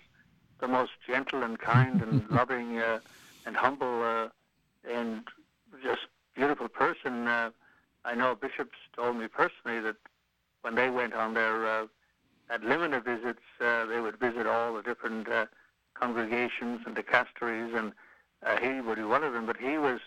[0.59, 2.99] the most gentle and kind and loving uh,
[3.45, 4.27] and humble uh,
[4.89, 5.23] and
[5.83, 7.27] just beautiful person.
[7.27, 7.51] Uh,
[8.05, 9.97] I know bishops told me personally that
[10.61, 11.87] when they went on their uh,
[12.49, 15.45] ad limina visits, uh, they would visit all the different uh,
[15.93, 17.93] congregations and dicasteries, and
[18.45, 19.45] uh, he would be one of them.
[19.45, 19.99] But he was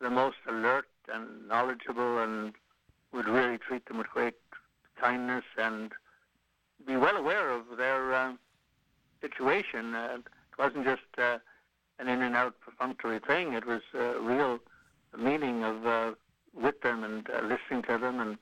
[0.00, 2.52] the most alert and knowledgeable, and
[3.12, 4.34] would really treat them with great
[5.00, 5.92] kindness and
[6.86, 8.32] be well aware of their uh,
[9.20, 9.94] situation.
[9.94, 11.38] Uh, it wasn't just uh,
[11.98, 13.54] an in and out perfunctory thing.
[13.54, 14.58] It was a real
[15.16, 16.12] meaning of uh,
[16.54, 18.38] with them and uh, listening to them, and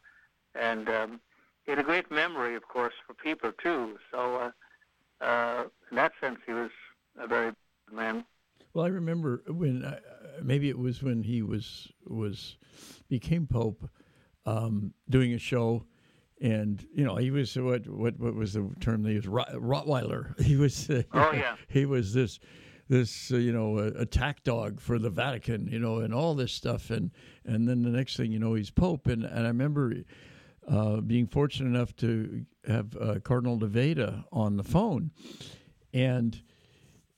[0.54, 1.20] and um,
[1.64, 3.98] he had a great memory, of course, for people too.
[4.10, 4.52] So
[5.20, 6.70] uh, in that sense, he was
[7.18, 7.52] a very
[7.86, 8.24] good man.
[8.76, 10.00] Well, I remember when uh,
[10.42, 12.58] maybe it was when he was was
[13.08, 13.88] became pope,
[14.44, 15.86] um, doing a show,
[16.42, 20.38] and you know he was what what what was the term they used Rottweiler.
[20.44, 22.38] He was uh, oh yeah he was this
[22.86, 26.90] this uh, you know attack dog for the Vatican, you know, and all this stuff,
[26.90, 27.12] and
[27.46, 29.94] and then the next thing you know he's pope, and and I remember.
[30.68, 35.12] Uh, being fortunate enough to have uh, Cardinal Levada on the phone,
[35.94, 36.42] and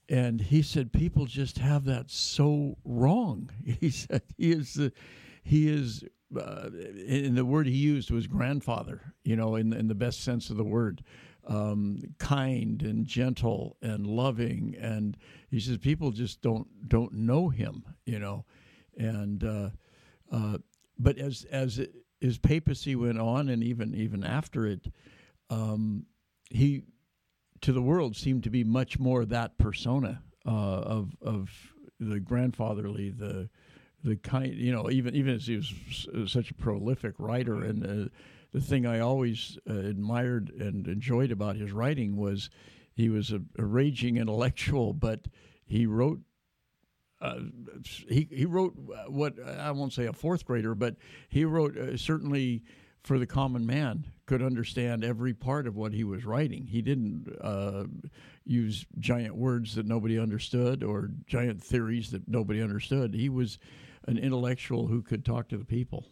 [0.08, 3.50] and he said people just have that so wrong.
[3.80, 4.90] He said he is uh,
[5.42, 6.04] he is
[6.36, 6.70] uh,
[7.06, 9.14] in the word he used was grandfather.
[9.24, 11.02] You know, in in the best sense of the word,
[11.46, 14.76] um, kind and gentle and loving.
[14.80, 15.16] And
[15.50, 17.84] he says people just don't don't know him.
[18.06, 18.44] You know,
[18.96, 19.70] and uh,
[20.32, 20.58] uh
[20.98, 24.88] but as as it, his papacy went on, and even even after it,
[25.50, 26.06] um,
[26.50, 26.82] he
[27.60, 31.50] to the world seemed to be much more that persona uh, of of
[32.00, 33.48] the grandfatherly, the
[34.04, 38.08] the kind, you know, even even as he was such a prolific writer, and uh,
[38.52, 42.50] the thing I always uh, admired and enjoyed about his writing was
[42.94, 45.26] he was a, a raging intellectual, but
[45.64, 46.20] he wrote.
[47.20, 47.40] Uh,
[48.08, 48.74] he he wrote
[49.08, 50.94] what I won't say a fourth grader, but
[51.28, 52.62] he wrote uh, certainly
[53.02, 56.66] for the common man could understand every part of what he was writing.
[56.66, 57.84] He didn't uh,
[58.44, 63.14] use giant words that nobody understood or giant theories that nobody understood.
[63.14, 63.58] He was
[64.06, 66.06] an intellectual who could talk to the people.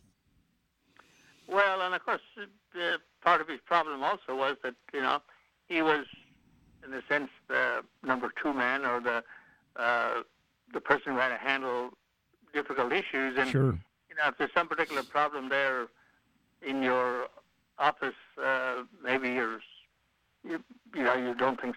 [1.48, 5.20] Well, and of course, uh, part of his problem also was that you know
[5.68, 6.06] he was,
[6.84, 9.22] in a sense, the number two man or the
[9.76, 10.22] uh,
[10.72, 11.90] the person who had to handle
[12.52, 13.36] difficult issues.
[13.36, 13.78] And sure.
[14.08, 15.88] you know, if there's some particular problem there
[16.66, 17.28] in your
[17.78, 19.60] office, uh, maybe you're,
[20.44, 20.62] you,
[20.94, 21.76] you know, you don't think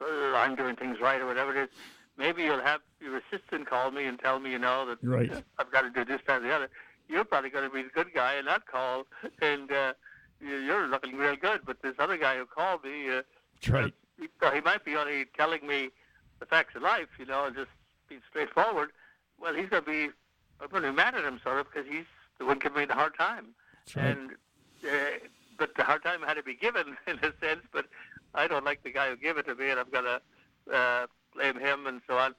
[0.00, 1.68] uh, I'm doing things right or whatever it is.
[2.16, 5.30] Maybe you'll have your assistant call me and tell me, you know, that right.
[5.58, 6.70] I've got to do this, that, or the other.
[7.08, 9.04] You're probably going to be the good guy in that call,
[9.42, 9.92] and uh,
[10.40, 11.60] you're looking real good.
[11.66, 13.22] But this other guy who called me, uh,
[13.54, 13.92] That's right.
[14.40, 15.90] Uh, he might be only telling me
[16.38, 17.70] the facts of life, you know, and just
[18.08, 18.90] being straightforward.
[19.40, 20.08] Well, he's going to be,
[20.60, 22.06] I'm going to be mad at him, sort of, because he's
[22.38, 23.48] the one giving me the hard time.
[23.94, 24.06] Right.
[24.06, 24.30] And
[24.84, 25.18] uh,
[25.58, 27.62] but the hard time had to be given in a sense.
[27.72, 27.86] But
[28.34, 31.06] I don't like the guy who gave it to me, and I'm going to uh,
[31.34, 32.34] blame him and so on.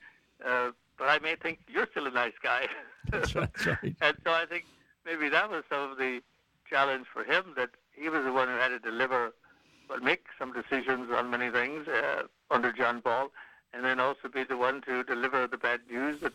[0.45, 2.67] Uh, but I may think you're still a nice guy.
[3.09, 3.49] That's right.
[3.53, 3.95] That's right.
[4.01, 4.65] and so I think
[5.05, 6.21] maybe that was some of the
[6.69, 9.33] challenge for him that he was the one who had to deliver,
[9.87, 13.31] but make some decisions on many things uh, under John Paul,
[13.73, 16.33] and then also be the one to deliver the bad news that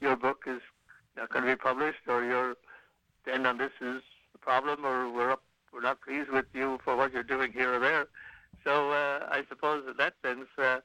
[0.00, 0.60] your book is
[1.16, 2.56] not going to be published or your
[3.22, 4.02] stand on this is
[4.46, 7.80] problem or we're up, we're not pleased with you for what you're doing here or
[7.80, 8.06] there.
[8.64, 10.78] So uh, I suppose in that sense, uh,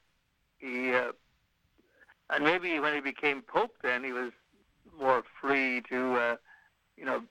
[0.58, 1.12] he uh,
[2.32, 4.32] and maybe when he became pope, then he was
[5.00, 6.36] more free to, uh,
[6.98, 7.22] you know,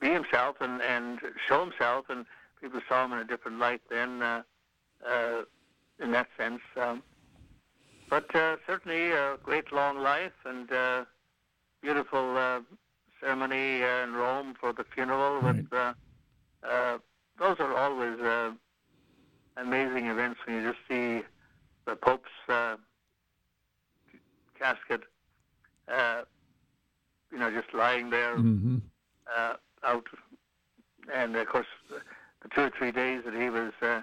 [0.00, 2.24] be himself and and show himself, and
[2.60, 4.22] people saw him in a different light then.
[4.22, 4.42] Uh,
[5.06, 5.42] uh,
[6.00, 7.02] in that sense, um,
[8.10, 11.04] but uh, certainly a great long life and uh,
[11.82, 12.60] beautiful uh,
[13.24, 15.40] ceremony in Rome for the funeral.
[15.40, 15.56] Right.
[15.56, 15.94] With uh,
[16.62, 16.98] uh,
[17.38, 18.50] those are always uh,
[19.56, 21.26] amazing events when you just see
[21.86, 22.76] the Pope's uh,
[24.58, 25.02] casket,
[25.88, 26.22] uh,
[27.32, 28.76] you know, just lying there Mm-hmm.
[29.36, 30.06] uh, out,
[31.12, 32.00] and of course the,
[32.54, 34.00] two or three days that he was uh,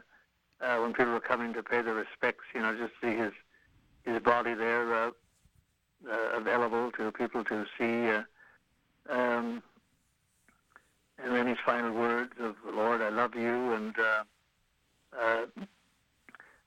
[0.61, 3.33] uh, when people were coming to pay their respects, you know, just see his
[4.03, 5.11] his body there uh,
[6.11, 8.21] uh, available to people to see.
[9.09, 9.63] Um,
[11.23, 14.23] and then his final words of Lord, I love you, and uh,
[15.19, 15.45] uh,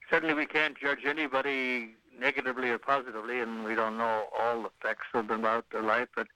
[0.09, 5.07] certainly we can't judge anybody negatively or positively, and we don't know all the facts
[5.13, 6.27] of them about their life, but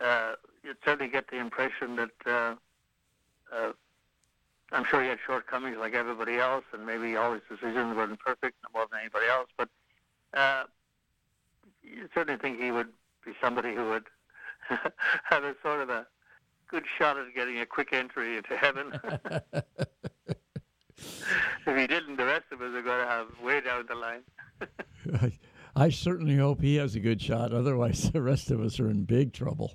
[0.00, 2.54] uh, you certainly get the impression that uh,
[3.54, 3.72] uh,
[4.72, 8.56] I'm sure he had shortcomings like everybody else, and maybe all his decisions weren't perfect
[8.72, 9.48] more than anybody else.
[9.56, 9.68] But
[10.32, 10.64] uh,
[11.82, 12.88] you certainly think he would
[13.24, 14.04] be somebody who would
[15.24, 16.06] have a sort of a
[16.68, 18.92] good shot at getting a quick entry into heaven.
[20.96, 24.22] if he didn't, the rest of us are going to have way down the line.
[25.20, 25.32] I,
[25.74, 27.52] I certainly hope he has a good shot.
[27.52, 29.74] Otherwise, the rest of us are in big trouble.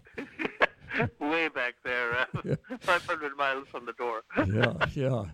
[1.20, 2.56] way back there, uh, yeah.
[2.80, 4.24] 500 miles from the door.
[4.48, 5.26] yeah, yeah.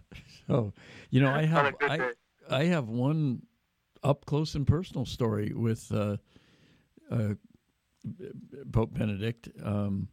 [0.48, 0.74] So,
[1.10, 2.12] you know, I have I,
[2.50, 3.44] I have one
[4.04, 6.18] up close and personal story with uh,
[7.10, 7.34] uh,
[8.72, 10.08] Pope Benedict um,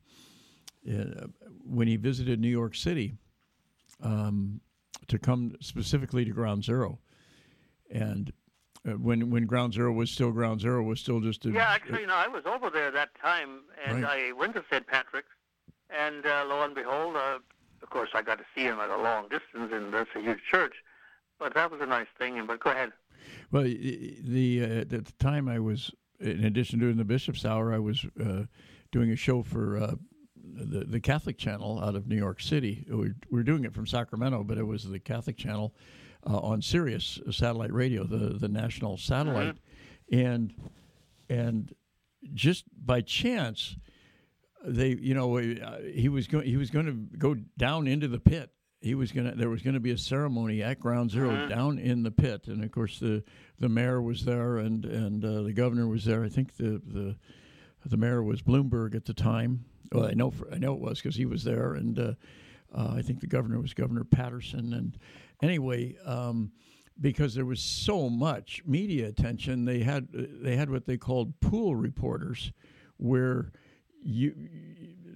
[0.88, 1.26] uh,
[1.64, 3.14] when he visited New York City
[4.03, 4.61] um,
[5.09, 6.98] to come specifically to Ground Zero,
[7.90, 8.33] and
[8.88, 11.68] uh, when when Ground Zero was still Ground Zero was still just a, yeah.
[11.68, 14.31] Actually, you know, I was over there that time, and right.
[14.31, 14.87] I went to St.
[14.87, 15.29] Patrick's,
[15.90, 17.38] and uh, lo and behold, uh,
[17.83, 20.40] of course, I got to see him at a long distance, and that's a huge
[20.50, 20.74] church.
[21.38, 22.42] But that was a nice thing.
[22.46, 22.92] But go ahead.
[23.50, 27.72] Well, the uh, at the time I was, in addition to doing the Bishop's Hour,
[27.72, 28.44] I was uh,
[28.92, 29.94] doing a show for uh,
[30.37, 32.87] the the Catholic Channel out of New York City.
[32.88, 35.74] We were doing it from Sacramento, but it was the Catholic Channel
[36.26, 39.56] uh, on Sirius satellite radio, the the national satellite,
[40.12, 40.26] mm-hmm.
[40.26, 40.54] and
[41.28, 41.74] and
[42.35, 43.76] just by chance
[44.64, 48.20] they you know uh, he was going he was going to go down into the
[48.20, 51.46] pit he was to there was going to be a ceremony at ground 0 uh-huh.
[51.46, 53.22] down in the pit and of course the
[53.58, 57.16] the mayor was there and and uh, the governor was there i think the the
[57.86, 61.00] the mayor was bloomberg at the time well i know for, i know it was
[61.00, 62.12] because he was there and uh,
[62.74, 64.98] uh, i think the governor was governor paterson and
[65.42, 66.50] anyway um,
[67.00, 71.74] because there was so much media attention they had they had what they called pool
[71.74, 72.52] reporters
[72.96, 73.52] where
[74.02, 74.34] you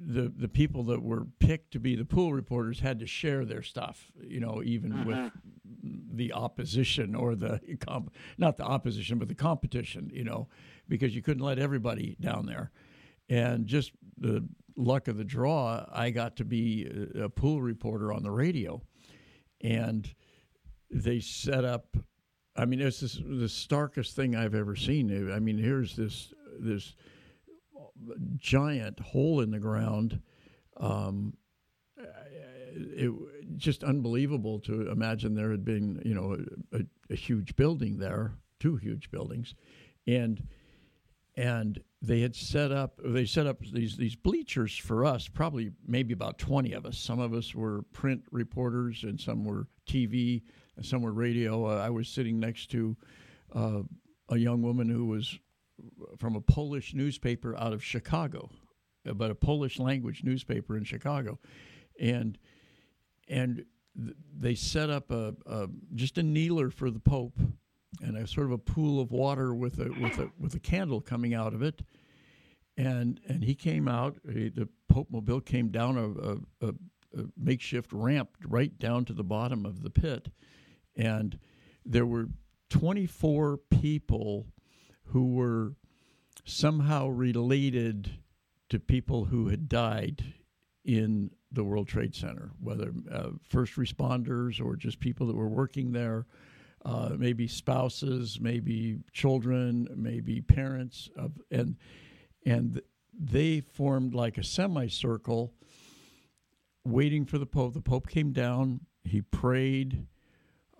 [0.07, 3.63] the the people that were picked to be the pool reporters had to share their
[3.63, 5.05] stuff you know even uh-huh.
[5.07, 5.33] with
[6.13, 10.49] the opposition or the comp, not the opposition but the competition you know
[10.89, 12.71] because you couldn't let everybody down there.
[13.29, 18.23] And just the luck of the draw i got to be a, pool reporter on
[18.23, 18.83] the radio.
[19.61, 20.13] And
[20.91, 21.97] they set up
[22.57, 25.33] i mean it's this, the starkest thing i've ever seen.
[25.33, 26.95] I mean here's this this
[28.37, 30.21] giant hole in the ground.
[30.77, 31.35] Um,
[32.77, 33.13] it
[33.57, 36.37] just unbelievable to imagine there had been, you know,
[36.73, 39.55] a, a, huge building there, two huge buildings,
[40.09, 40.43] and
[41.37, 46.13] and they had set up they set up these these bleachers for us probably maybe
[46.13, 50.43] about 20 of us some of us were print reporters and some were tv
[50.77, 52.97] and some were radio uh, i was sitting next to
[53.55, 53.81] uh,
[54.29, 55.39] a young woman who was
[56.19, 58.51] from a Polish newspaper out of Chicago,
[59.05, 61.39] but a Polish language newspaper in Chicago,
[62.01, 62.39] and
[63.29, 63.65] and
[63.97, 67.39] th- they set up a, a, just a kneeler for the Pope,
[68.03, 71.01] and a sort of a pool of water with a with a with a candle
[71.01, 71.83] coming out of it,
[72.77, 74.17] and and he came out.
[74.31, 76.75] He, the Pope Mobile came down a, a, a
[77.37, 80.29] makeshift ramp right down to the bottom of the pit,
[80.97, 81.39] and
[81.85, 82.29] there were
[82.71, 84.47] 24 people
[85.09, 85.75] who were
[86.45, 88.19] somehow related
[88.69, 90.35] to people who had died
[90.85, 95.93] in the World Trade Center, whether uh, first responders or just people that were working
[95.93, 96.27] there,
[96.85, 101.77] uh, maybe spouses, maybe children, maybe parents, of, and
[102.45, 102.83] and
[103.19, 105.55] they formed like a semicircle,
[106.85, 107.73] waiting for the Pope.
[107.73, 108.81] The Pope came down.
[109.05, 110.07] He prayed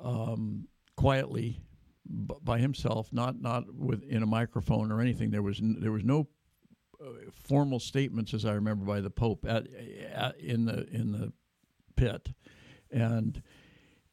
[0.03, 1.61] um, quietly
[2.07, 5.31] by himself, not not with in a microphone or anything.
[5.31, 6.29] There was n- there was no
[7.01, 9.67] uh, formal statements, as I remember, by the Pope at,
[10.13, 11.33] at, in the in the
[11.97, 12.31] pit,
[12.91, 13.43] and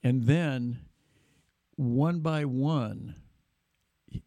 [0.04, 0.80] and then
[1.76, 3.16] one by one,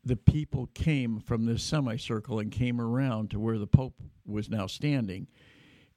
[0.04, 4.66] the people came from this semicircle and came around to where the Pope was now
[4.66, 5.28] standing,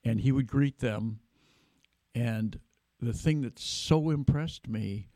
[0.03, 1.19] and he would greet them.
[2.15, 2.59] And
[2.99, 5.09] the thing that so impressed me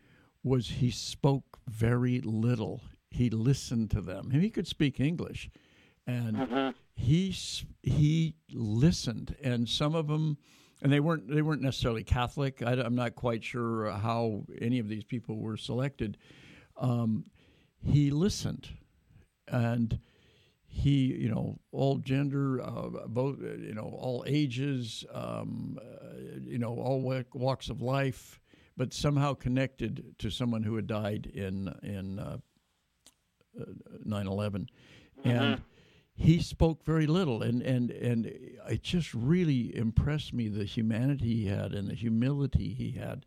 [0.44, 2.82] was he spoke very little.
[3.10, 4.30] He listened to them.
[4.32, 5.50] And he could speak English,
[6.08, 6.70] and mm-hmm.
[6.96, 7.36] he
[7.84, 9.36] he listened.
[9.44, 10.38] And some of them,
[10.82, 12.64] and they weren't they weren't necessarily Catholic.
[12.64, 16.18] I, am not quite sure how any of these people were selected.
[16.78, 17.26] Um,
[17.84, 18.70] he listened,
[19.48, 20.00] and
[20.72, 26.70] he you know all gender uh, both you know all ages um, uh, you know
[26.70, 28.41] all walks of life
[28.82, 32.38] but somehow connected to someone who had died in in uh,
[34.08, 35.30] 9/11, uh, mm-hmm.
[35.30, 35.62] and
[36.16, 41.46] he spoke very little, and and and it just really impressed me the humanity he
[41.46, 43.24] had and the humility he had.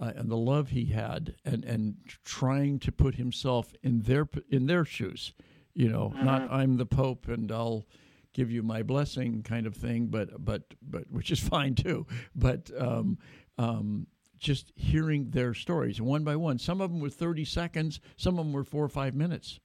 [0.00, 4.66] Uh, and the love he had, and, and trying to put himself in their in
[4.66, 5.32] their shoes,
[5.72, 6.24] you know, mm-hmm.
[6.24, 7.84] not I'm the Pope and I'll
[8.32, 12.06] give you my blessing kind of thing, but but but which is fine too.
[12.36, 13.18] But um,
[13.58, 14.06] um,
[14.44, 16.58] just hearing their stories one by one.
[16.58, 19.58] Some of them were 30 seconds, some of them were four or five minutes.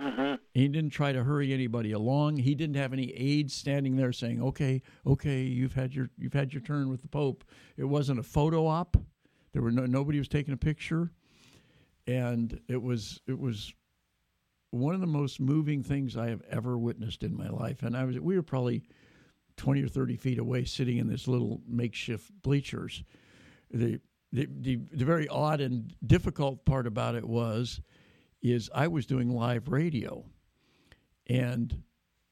[0.00, 0.34] Mm-hmm.
[0.54, 2.38] He didn't try to hurry anybody along.
[2.38, 6.52] He didn't have any aides standing there saying, "Okay, okay, you've had your you've had
[6.52, 7.44] your turn with the Pope."
[7.76, 8.96] It wasn't a photo op.
[9.52, 11.10] There were no nobody was taking a picture,
[12.06, 13.74] and it was it was
[14.70, 17.82] one of the most moving things I have ever witnessed in my life.
[17.82, 18.84] And I was we were probably
[19.56, 23.02] twenty or thirty feet away, sitting in this little makeshift bleachers.
[23.70, 24.00] The
[24.32, 27.80] the, the, the very odd and difficult part about it was
[28.42, 30.24] is I was doing live radio,
[31.26, 31.82] and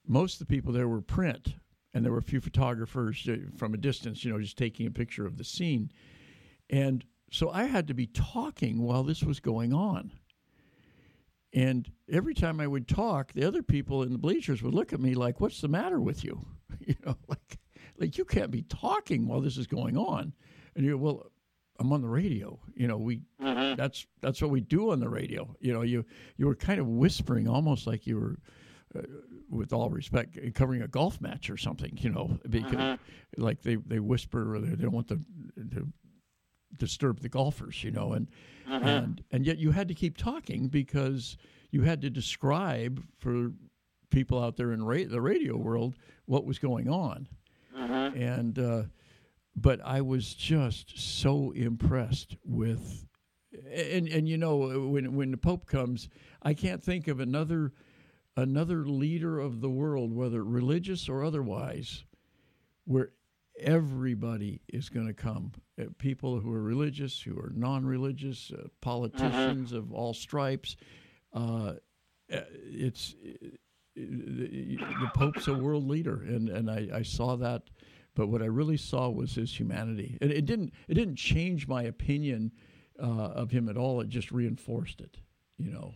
[0.06, 1.54] most of the people there were print,
[1.94, 4.90] and there were a few photographers uh, from a distance, you know, just taking a
[4.90, 5.90] picture of the scene,
[6.70, 10.12] and so I had to be talking while this was going on.
[11.52, 15.00] And every time I would talk, the other people in the bleachers would look at
[15.00, 16.46] me like, "What's the matter with you?"
[16.86, 17.58] you know, like,
[17.98, 20.34] like you can't be talking while this is going on.
[20.76, 21.30] And you, well,
[21.78, 22.58] I'm on the radio.
[22.74, 23.76] You know, we mm-hmm.
[23.76, 25.54] that's that's what we do on the radio.
[25.60, 26.04] You know, you
[26.36, 28.38] you were kind of whispering, almost like you were,
[28.98, 29.02] uh,
[29.50, 31.98] with all respect, covering a golf match or something.
[32.00, 33.42] You know, because mm-hmm.
[33.42, 35.20] like they they whisper, they, they don't want to,
[35.56, 35.88] to
[36.78, 37.82] disturb the golfers.
[37.82, 38.28] You know, and
[38.68, 38.86] mm-hmm.
[38.86, 41.36] and and yet you had to keep talking because
[41.70, 43.52] you had to describe for
[44.10, 45.96] people out there in ra- the radio world
[46.26, 47.28] what was going on,
[47.76, 48.20] mm-hmm.
[48.20, 48.58] and.
[48.58, 48.82] Uh,
[49.56, 53.06] but I was just so impressed with,
[53.72, 56.08] and and you know when when the Pope comes,
[56.42, 57.72] I can't think of another
[58.36, 62.04] another leader of the world, whether religious or otherwise,
[62.84, 63.12] where
[63.58, 65.52] everybody is going to come.
[65.80, 69.80] Uh, people who are religious, who are non-religious, uh, politicians uh-huh.
[69.80, 70.76] of all stripes.
[71.32, 71.74] Uh,
[72.32, 73.58] uh it's it,
[73.94, 77.70] the, the Pope's a world leader, and and I, I saw that
[78.16, 80.18] but what I really saw was his humanity.
[80.20, 82.50] And it didn't it didn't change my opinion
[83.00, 84.00] uh, of him at all.
[84.00, 85.18] It just reinforced it.
[85.58, 85.94] You know.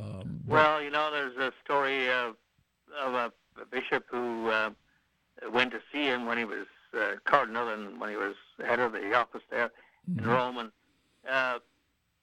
[0.00, 2.36] Um, well, you know, there's a story of,
[3.02, 4.70] of a, a bishop who uh,
[5.52, 8.92] went to see him when he was uh, cardinal and when he was head of
[8.92, 9.70] the office there
[10.08, 10.18] mm-hmm.
[10.18, 10.70] in Rome, and
[11.30, 11.58] uh,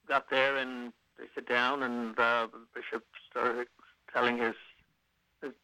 [0.07, 3.67] got there and they sit down, and uh, the bishop started
[4.13, 4.53] telling his,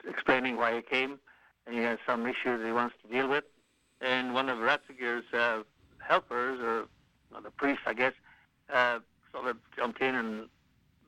[0.07, 1.19] explaining why he came,
[1.67, 3.43] and he has some issues he wants to deal with
[4.01, 5.63] and one of Ratzinger's uh,
[5.99, 6.85] helpers, or
[7.31, 8.13] well, the priest, I guess,
[8.73, 8.99] uh,
[9.31, 10.47] sort of jumped in and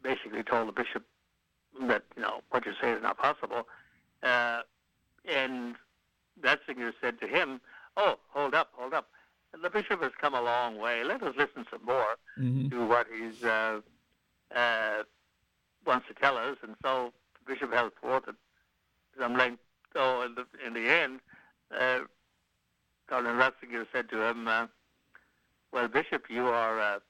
[0.04, 1.04] basically told the bishop
[1.88, 3.68] that you know what you say is not possible.
[4.24, 4.62] Uh,
[5.26, 5.76] and
[6.42, 7.62] Ratzinger said to him,
[7.98, 9.10] "Oh, hold up, hold up.
[9.62, 11.04] The bishop has come a long way.
[11.04, 12.70] Let us listen some more mm-hmm.
[12.70, 13.82] to what he's uh,
[14.56, 15.04] uh,
[15.86, 18.36] wants to tell us." And so the bishop held forth at
[19.20, 19.62] some length.
[19.94, 21.20] So in the, in the end,
[23.12, 24.68] Cardinal Ratzinger said to him, uh,
[25.74, 27.02] Well, Bishop, you are a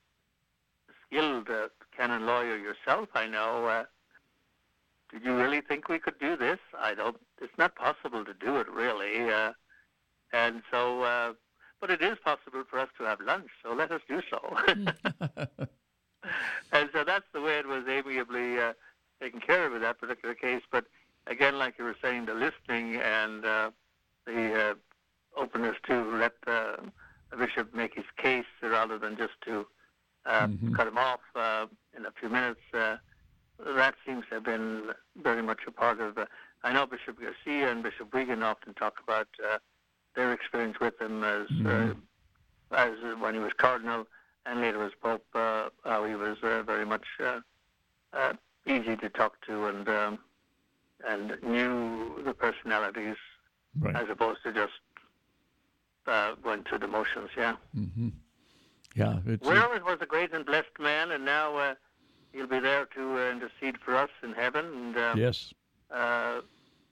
[1.05, 3.67] skilled uh, canon lawyer yourself, I know.
[3.67, 3.83] Uh,
[5.13, 6.57] did you really think we could do this?
[6.75, 9.31] I don't, it's not possible to do it, really.
[9.31, 9.51] Uh,
[10.33, 11.33] and so, uh,
[11.79, 14.39] but it is possible for us to have lunch, so let us do so.
[16.71, 18.73] and so that's the way it was amiably uh,
[19.21, 20.63] taken care of in that particular case.
[20.71, 20.85] But
[21.27, 23.69] again, like you were saying, the listening and uh,
[24.25, 24.73] the uh,
[25.37, 26.77] openness to let uh,
[27.29, 29.65] the bishop make his case rather than just to
[30.25, 30.73] uh, mm-hmm.
[30.73, 31.65] cut him off uh,
[31.95, 32.59] in a few minutes.
[32.73, 32.97] Uh,
[33.75, 34.83] that seems to have been
[35.21, 36.17] very much a part of.
[36.17, 36.25] Uh,
[36.63, 39.57] I know Bishop Garcia and Bishop Weigand often talk about uh,
[40.15, 41.91] their experience with him as mm-hmm.
[42.71, 44.07] as when he was cardinal
[44.45, 45.25] and later as pope.
[45.33, 47.05] how he was very much
[48.67, 50.19] easy to talk to and um,
[51.07, 53.15] and knew the personalities
[53.79, 53.95] right.
[53.95, 54.73] as opposed to just
[56.71, 57.29] uh, through the motions.
[57.37, 57.55] Yeah.
[57.77, 58.09] Mm-hmm.
[58.95, 59.19] Yeah.
[59.25, 61.75] It's well, it was a great and blessed man, and now uh,
[62.33, 64.65] he'll be there to uh, intercede for us in heaven.
[64.65, 65.53] And um, yes.
[65.91, 66.41] Uh,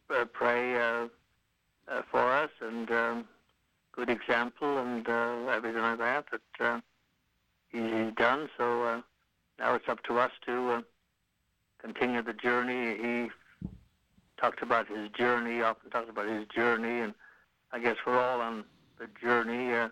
[0.09, 1.07] uh, pray uh,
[2.11, 3.25] for us and um,
[3.91, 5.07] good example and
[5.49, 6.25] everything like that
[6.59, 6.82] that
[7.71, 8.49] he's done.
[8.57, 9.03] So
[9.59, 10.84] now it's up to us to
[11.82, 12.97] continue the journey.
[12.97, 13.30] He
[14.38, 17.13] talked about his journey, often talked about his journey, and
[17.71, 18.65] I guess we're all on
[19.00, 19.89] the journey uh,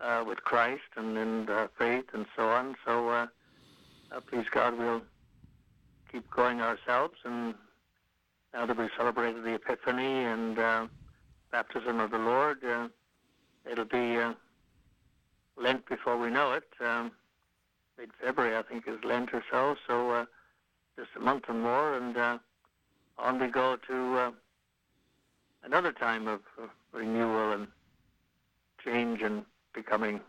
[0.00, 2.76] uh, with Christ and in uh, faith and so on.
[2.86, 3.26] So, uh,
[4.12, 5.02] uh, please God, we'll
[6.10, 7.54] keep going ourselves and
[8.54, 10.86] now that we've celebrated the Epiphany and uh,
[11.52, 12.88] baptism of the Lord, uh,
[13.70, 14.34] it'll be uh,
[15.56, 16.64] Lent before we know it.
[16.80, 17.12] Um,
[17.98, 19.76] Mid February, I think, is Lent or so.
[19.86, 20.24] So uh,
[20.96, 22.38] just a month and more, and uh,
[23.18, 24.30] on we go to uh,
[25.64, 27.66] another time of, of renewal and
[28.84, 30.20] change and becoming,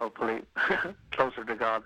[0.00, 0.42] hopefully,
[1.12, 1.82] closer to God.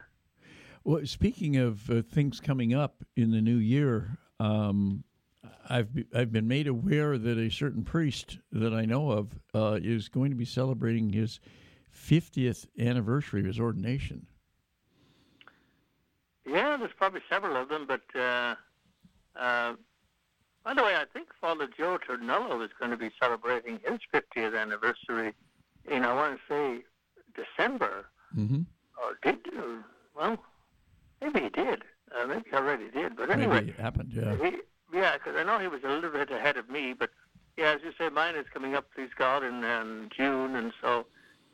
[0.84, 5.04] Well, speaking of uh, things coming up in the new year, um,
[5.68, 9.78] I've be, I've been made aware that a certain priest that I know of uh,
[9.82, 11.40] is going to be celebrating his
[11.94, 14.26] 50th anniversary of his ordination.
[16.46, 18.54] Yeah, there's probably several of them, but uh,
[19.36, 19.74] uh,
[20.64, 24.58] by the way, I think Father Joe Turnullo is going to be celebrating his 50th
[24.58, 25.34] anniversary
[25.90, 26.82] in, I want to say,
[27.34, 28.06] December.
[28.36, 28.62] Mm-hmm.
[28.96, 29.84] Or did, or,
[30.16, 30.38] well,
[31.20, 31.82] maybe he did.
[32.16, 33.16] Uh, maybe he already did.
[33.16, 34.36] But anyway, Maybe it happened, yeah.
[34.36, 34.56] he,
[34.92, 37.10] yeah, because I know he was a little bit ahead of me, but
[37.56, 41.06] yeah, as you say, mine is coming up, please God, in, in June, and so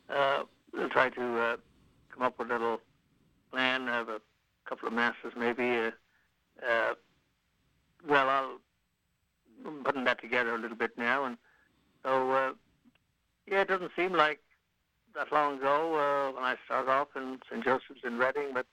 [0.09, 1.57] uh, we'll try to uh,
[2.13, 2.81] come up with a little
[3.51, 4.21] plan, have a
[4.65, 5.77] couple of masses maybe.
[5.77, 5.91] Uh,
[6.67, 6.93] uh,
[8.07, 8.59] well, I'll,
[9.65, 11.37] I'm putting that together a little bit now, and
[12.03, 12.51] so uh,
[13.47, 14.39] yeah, it doesn't seem like
[15.15, 17.63] that long ago uh, when I started off in St.
[17.63, 18.65] Joseph's in Redding with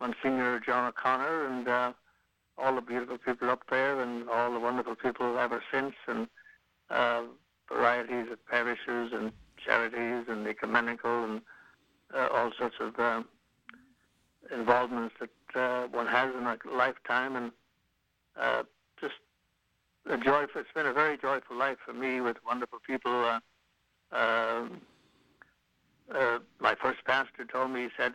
[0.00, 1.92] Monsignor John O'Connor and uh,
[2.58, 6.26] all the beautiful people up there and all the wonderful people ever since and
[6.90, 7.22] uh,
[7.68, 9.32] varieties of parishes and
[9.64, 11.40] charities and ecumenical and
[12.14, 13.22] uh, all sorts of uh,
[14.52, 17.52] involvements that uh, one has in a lifetime and
[18.40, 18.62] uh,
[19.00, 19.14] just
[20.06, 23.24] a joyful, it's been a very joyful life for me with wonderful people.
[23.24, 23.40] Uh,
[24.12, 24.80] um
[26.14, 28.14] uh, my first pastor told me, he said,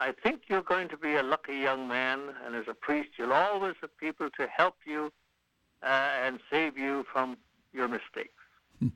[0.00, 3.34] I think you're going to be a lucky young man, and as a priest, you'll
[3.34, 5.12] always have people to help you
[5.82, 5.86] uh,
[6.24, 7.36] and save you from
[7.74, 8.32] your mistakes.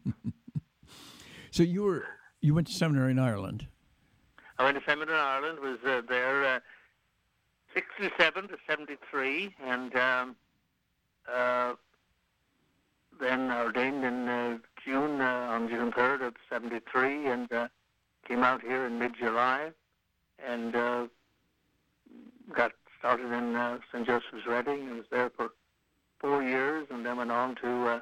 [1.51, 2.05] So you were
[2.41, 3.67] you went to seminary in Ireland.
[4.59, 6.61] I went to seminary in Ireland, was uh, there uh,
[7.75, 10.37] 67 to 73, and um,
[11.33, 11.75] uh,
[13.21, 17.69] then ordained in uh, June, uh, on June 3rd of 73, and uh,
[18.27, 19.71] came out here in mid-July,
[20.47, 21.07] and uh,
[22.55, 24.07] got started in uh, St.
[24.07, 24.89] Joseph's Redding.
[24.91, 25.51] I was there for
[26.21, 28.01] four years, and then went on to uh,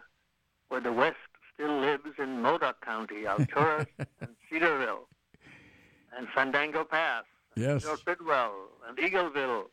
[0.69, 1.17] where the West
[1.55, 3.87] still lives in Modoc County, Alturas
[4.21, 5.09] and Cedarville,
[6.17, 7.25] and Fandango Pass,
[7.57, 7.85] Yes.
[7.85, 8.53] Fort Bidwell,
[8.89, 9.65] and Eagleville,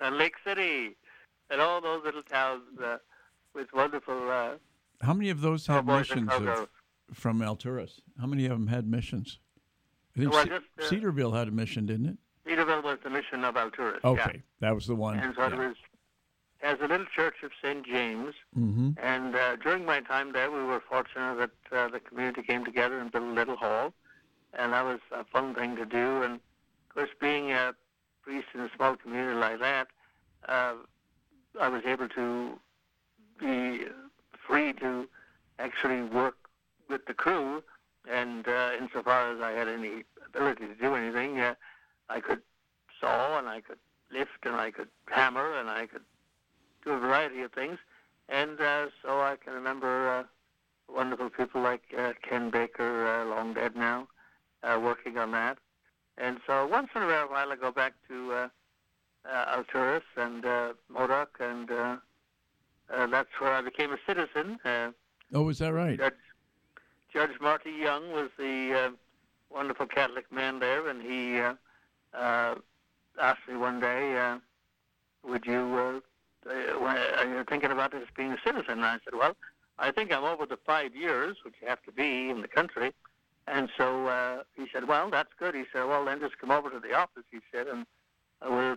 [0.00, 0.96] and Lake City,
[1.50, 2.98] and all those little towns uh,
[3.54, 4.50] with wonderful uh,
[5.00, 6.68] How many of those had cowboys missions of,
[7.12, 8.00] from Alturas?
[8.20, 9.38] How many of them had missions?
[10.16, 12.16] I think Well, Ce- just, uh, Cedarville had a mission, didn't it?
[12.46, 14.02] Cedarville was the mission of Alturas.
[14.04, 15.18] Okay, that was the one.
[15.18, 15.76] And so it was
[16.62, 17.84] as a little church of St.
[17.86, 18.34] James.
[18.54, 22.64] hmm And uh, during my time there, we were fortunate that uh, the community came
[22.64, 23.92] together and built a little hall.
[24.58, 26.22] And that was a fun thing to do.
[26.22, 27.74] And of course, being a
[28.22, 29.88] priest in a small community like that,
[30.48, 30.74] uh,
[31.60, 32.58] I was able to
[33.38, 33.84] be
[34.46, 35.08] free to
[35.58, 36.36] actually work
[36.88, 37.62] with the crew.
[38.08, 41.54] And uh, insofar as I had any ability to do anything, uh,
[42.08, 42.40] I could
[43.00, 43.78] saw and I could
[44.12, 46.02] lift and I could hammer and I could
[46.84, 47.78] do a variety of things.
[48.28, 50.24] And uh, so I can remember uh,
[50.92, 54.08] wonderful people like uh, Ken Baker, uh, long dead now,
[54.80, 55.58] working on that.
[56.18, 58.50] And so once in a while I go back to
[59.26, 60.44] Alturas and
[60.88, 61.68] Modoc, and
[62.90, 64.58] uh, uh, that's where I became a citizen.
[64.64, 64.90] Uh,
[65.34, 65.98] Oh, is that right?
[65.98, 66.14] Judge,
[67.12, 68.90] Judge Marty Young was the uh,
[69.50, 71.54] wonderful Catholic man there, and he uh,
[72.14, 72.54] uh,
[73.20, 74.38] asked me one day, uh,
[75.24, 76.02] "Would you?
[76.46, 79.36] Uh, uh, why- are you thinking about this being a citizen?" And I said, "Well,
[79.80, 82.92] I think I'm over the five years, which you have to be in the country."
[83.48, 86.70] And so uh, he said, "Well, that's good." He said, "Well, then just come over
[86.70, 87.84] to the office," he said, "and
[88.42, 88.76] we'll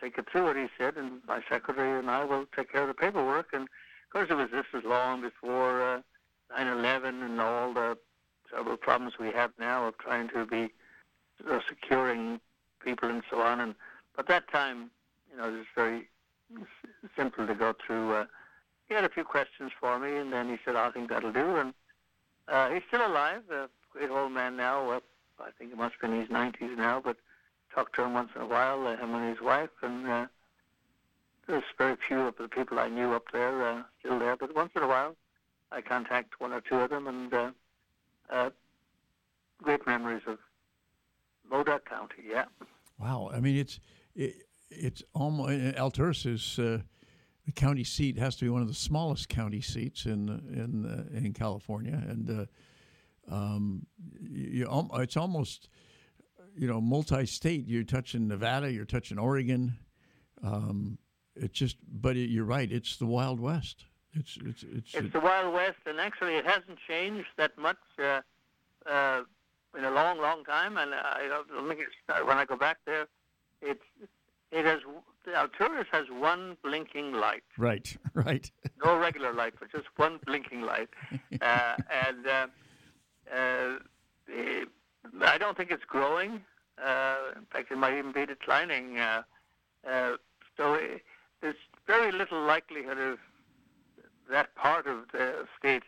[0.00, 2.88] take it through it." He said, "and my secretary and I will take care of
[2.88, 6.00] the paperwork." And of course, it was this was long before uh,
[6.56, 7.98] 9/11 and all the
[8.50, 10.72] several problems we have now of trying to be
[11.48, 12.40] uh, securing
[12.80, 13.60] people and so on.
[13.60, 13.74] And
[14.16, 14.90] but that time,
[15.30, 16.08] you know, it was very
[16.60, 16.66] s-
[17.16, 18.12] simple to go through.
[18.12, 18.26] Uh,
[18.88, 21.56] he had a few questions for me, and then he said, "I think that'll do."
[21.56, 21.74] And
[22.48, 24.90] uh, he's still alive, a great old man now.
[24.90, 25.00] Uh,
[25.40, 27.16] I think he must be in his 90s now, but
[27.74, 30.06] talk to him once in a while, uh, him and his wife, and.
[30.06, 30.26] Uh,
[31.46, 34.70] there's very few of the people I knew up there uh, still there, but once
[34.76, 35.16] in a while
[35.72, 37.50] I contact one or two of them, and uh,
[38.30, 38.50] uh,
[39.62, 40.38] great memories of
[41.50, 42.22] Modoc County.
[42.28, 42.44] Yeah,
[42.98, 43.30] Wow.
[43.32, 43.80] I mean, it's
[44.14, 46.78] it, it's almost Alturas is uh,
[47.46, 51.16] the county seat has to be one of the smallest county seats in in uh,
[51.16, 52.30] in California, and
[53.30, 53.86] uh, um,
[54.20, 55.68] you, you, it's almost
[56.56, 57.66] you know multi-state.
[57.66, 59.78] You're touching Nevada, you're touching Oregon.
[60.42, 60.98] Um,
[61.36, 62.70] it's just, but it, you're right.
[62.70, 63.84] It's the Wild West.
[64.14, 68.20] It's it's it's, it's the Wild West, and actually, it hasn't changed that much uh,
[68.88, 69.22] uh,
[69.76, 70.76] in a long, long time.
[70.78, 73.06] And I don't think it's, when I go back there,
[73.62, 73.84] it's
[74.50, 74.80] it has
[75.28, 77.44] Alturas has one blinking light.
[77.56, 78.50] Right, right.
[78.84, 80.88] no regular light, but just one blinking light,
[81.40, 81.76] uh,
[82.08, 82.46] and uh,
[83.32, 83.78] uh,
[85.22, 86.42] I don't think it's growing.
[86.82, 88.98] Uh, in fact, it might even be declining.
[88.98, 89.22] Uh,
[89.88, 90.12] uh,
[90.56, 91.02] so it,
[91.40, 91.56] there's
[91.86, 93.18] very little likelihood of
[94.30, 95.82] that part of the state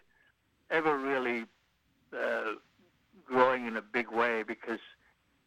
[0.70, 1.44] ever really
[2.12, 2.52] uh,
[3.24, 4.80] growing in a big way because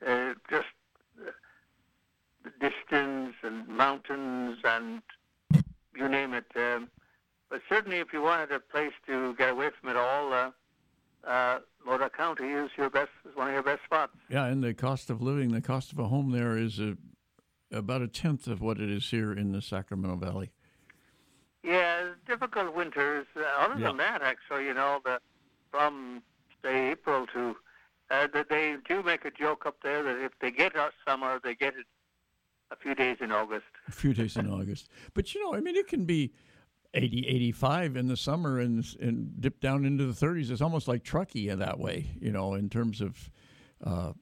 [0.06, 0.68] uh, just
[1.18, 5.02] the distance and mountains and
[5.96, 6.46] you name it.
[6.56, 6.90] Um,
[7.50, 10.34] but certainly, if you wanted a place to get away from it all,
[11.24, 14.14] uh, Modoc County is your best is one of your best spots.
[14.30, 16.98] Yeah, and the cost of living, the cost of a home there is a,
[17.72, 20.52] about a tenth of what it is here in the Sacramento Valley.
[21.64, 23.26] Yeah, difficult winters.
[23.36, 23.88] Uh, other yeah.
[23.88, 25.20] than that, actually, you know, the
[25.72, 26.24] from
[26.64, 27.56] say April to
[28.12, 31.56] uh, they do make a joke up there that if they get our summer, they
[31.56, 31.86] get it
[32.72, 33.66] a few days in August.
[33.88, 36.32] A few days in August, but you know, I mean, it can be
[36.96, 40.50] 80, 85 in the summer and and dip down into the 30s.
[40.50, 43.30] It's almost like Truckee in that way, you know, in terms of.
[43.84, 44.14] Uh,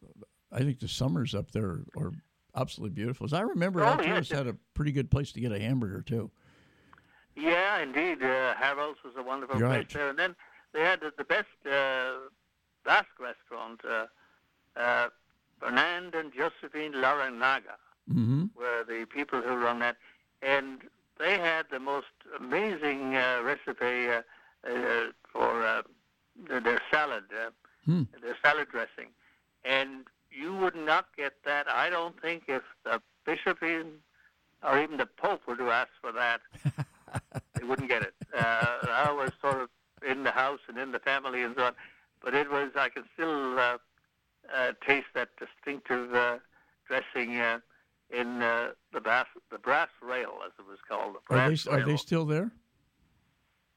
[0.52, 2.12] I think the summers up there are
[2.56, 3.26] absolutely beautiful.
[3.26, 4.38] As I remember, oh, Alturas yeah.
[4.38, 6.30] had a pretty good place to get a hamburger too.
[7.36, 8.22] Yeah, indeed.
[8.22, 9.90] Uh, Harold's was a wonderful You're place right.
[9.90, 10.36] there, and then
[10.74, 12.14] they had the, the best uh,
[12.86, 13.82] Basque restaurant.
[13.88, 14.06] Uh,
[14.80, 15.10] uh,
[15.60, 17.78] Fernand and Josephine Larranaga
[18.12, 18.46] mm-hmm.
[18.56, 19.98] were the people who run that,
[20.42, 20.82] and
[21.20, 22.08] they had the most
[22.40, 24.22] amazing uh, recipe uh,
[24.68, 25.82] uh, for uh,
[26.48, 27.50] their salad, uh,
[27.86, 28.04] hmm.
[28.22, 29.10] their salad dressing,
[29.64, 31.68] and you would not get that.
[31.70, 33.92] I don't think if the bishop even,
[34.64, 36.42] or even the pope were to ask for that,
[37.56, 38.14] they wouldn't get it.
[38.36, 39.70] Uh, I was sort of
[40.08, 41.74] in the house and in the family and so on,
[42.24, 43.78] but it was I can still uh,
[44.54, 46.38] uh, taste that distinctive uh,
[46.88, 47.40] dressing.
[48.14, 51.16] Uh, in uh, the brass the brass rail, as it was called.
[51.30, 52.52] The are they are they still there?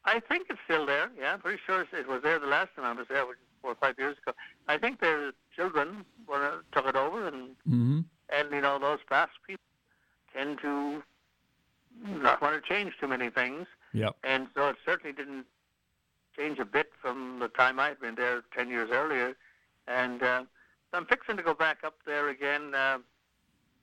[0.04, 1.10] I think it's still there.
[1.18, 3.72] Yeah, I'm pretty sure it was there the last time I was there, which four
[3.72, 4.36] or five years ago.
[4.68, 8.00] I think their children were, took it over, and mm-hmm.
[8.28, 9.64] and you know those brass people
[10.34, 11.02] tend to
[12.04, 13.66] not want to change too many things.
[13.92, 14.10] Yeah.
[14.22, 15.46] And so it certainly didn't
[16.36, 19.34] change a bit from the time I'd been there ten years earlier,
[19.88, 20.44] and uh,
[20.92, 22.74] I'm fixing to go back up there again.
[22.74, 22.98] Uh,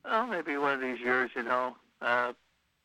[0.05, 1.75] Oh, maybe one of these years, you know.
[2.01, 2.33] Uh,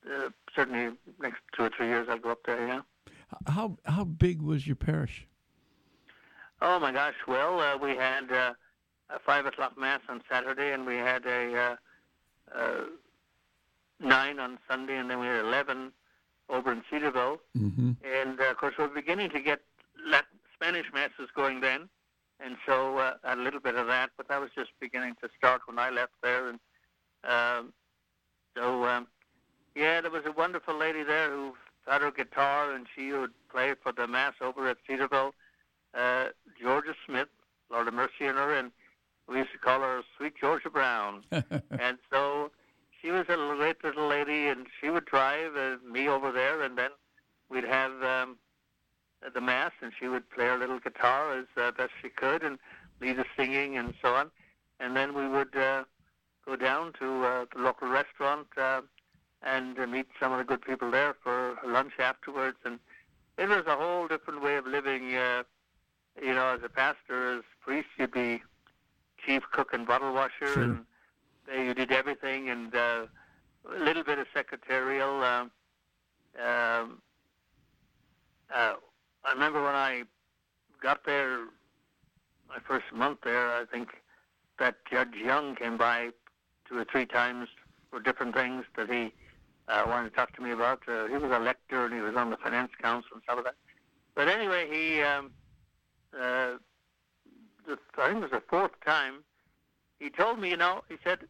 [0.06, 2.66] uh, certainly, next two or three years, I'll go up there.
[2.66, 2.80] Yeah.
[3.46, 5.26] How how big was your parish?
[6.62, 7.14] Oh my gosh!
[7.26, 8.54] Well, uh, we had uh,
[9.10, 11.76] a five o'clock mass on Saturday, and we had a uh,
[12.54, 12.84] uh,
[14.00, 15.92] nine on Sunday, and then we had eleven
[16.48, 17.40] over in Cedarville.
[17.56, 17.92] Mm-hmm.
[18.04, 19.60] And uh, of course, we're beginning to get
[20.06, 21.88] Latin, Spanish masses going then,
[22.40, 24.10] and so uh, a little bit of that.
[24.16, 26.58] But that was just beginning to start when I left there, and
[27.24, 27.72] um,
[28.56, 29.06] so, um,
[29.74, 31.54] yeah, there was a wonderful lady there who
[31.86, 35.34] had her guitar and she would play for the mass over at Cedarville.
[35.94, 36.26] Uh,
[36.60, 37.28] Georgia Smith,
[37.70, 38.70] Lord of mercy on her, and
[39.28, 41.22] we used to call her Sweet Georgia Brown.
[41.32, 42.50] and so
[43.00, 46.76] she was a great little lady, and she would drive uh, me over there, and
[46.76, 46.90] then
[47.48, 48.36] we'd have um,
[49.34, 52.58] the mass, and she would play her little guitar as uh, best she could, and
[53.00, 54.30] lead us singing and so on.
[54.80, 55.84] And then we would uh,
[56.48, 58.80] go down to uh, the local restaurant uh,
[59.42, 62.56] and uh, meet some of the good people there for lunch afterwards.
[62.64, 62.78] And
[63.36, 65.14] it was a whole different way of living.
[65.14, 65.42] Uh,
[66.20, 68.42] you know, as a pastor, as priest, you'd be
[69.24, 70.80] chief cook and bottle washer, sure.
[71.52, 73.06] and you did everything, and uh,
[73.70, 75.22] a little bit of secretarial.
[75.22, 75.42] Uh,
[76.42, 77.02] um,
[78.54, 78.74] uh,
[79.24, 80.04] I remember when I
[80.82, 81.40] got there,
[82.48, 83.90] my first month there, I think
[84.58, 86.08] that Judge Young came by
[86.68, 87.48] two or three times
[87.90, 89.12] for different things that he
[89.68, 90.80] uh, wanted to talk to me about.
[90.88, 93.44] Uh, he was a lecturer and he was on the finance council and stuff like
[93.46, 93.54] that.
[94.14, 95.30] But anyway, he, um,
[96.14, 96.54] uh,
[97.66, 99.24] the, I think it was the fourth time,
[99.98, 101.20] he told me, you know, he said,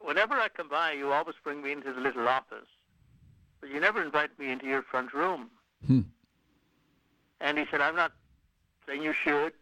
[0.00, 2.68] whenever I come by, you always bring me into the little office,
[3.60, 5.50] but you never invite me into your front room.
[5.86, 6.00] Hmm.
[7.40, 8.12] And he said, I'm not
[8.86, 9.52] saying you should.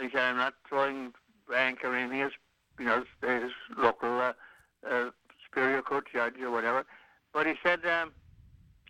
[0.00, 1.12] He said, I'm not throwing
[1.48, 2.20] rank or anything
[2.78, 4.32] you know, his local uh,
[4.88, 5.10] uh,
[5.44, 6.84] superior court judge or whatever.
[7.32, 8.12] But he said, um,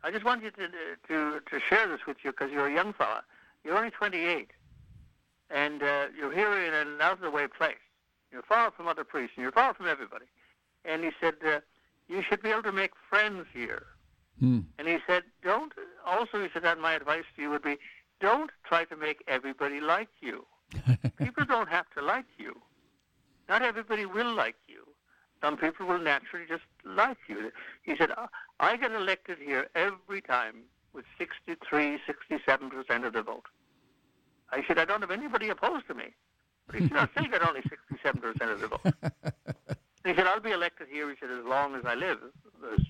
[0.02, 0.68] I just want you to
[1.08, 3.22] to to share this with you because you're a young fella.
[3.64, 4.50] You're only 28,
[5.50, 7.76] and uh, you're here in an out of the way place.
[8.30, 10.26] You're far from other priests, and you're far from everybody.
[10.84, 11.60] And he said, uh,
[12.08, 13.86] you should be able to make friends here.
[14.38, 14.60] Hmm.
[14.78, 15.72] And he said, don't.
[16.04, 17.78] Also, he said that my advice to you would be,
[18.20, 20.44] don't try to make everybody like you.
[21.18, 22.60] people don't have to like you.
[23.48, 24.86] Not everybody will like you.
[25.42, 27.50] Some people will naturally just like you.
[27.82, 28.10] He said,
[28.60, 30.62] I get elected here every time
[30.94, 33.44] with 63, 67% of the vote.
[34.50, 36.14] I said, I don't have anybody opposed to me.
[36.66, 38.80] But he said, I still get only 67% of the vote.
[40.04, 42.18] he said, I'll be elected here, he said, as long as I live
[42.72, 42.80] as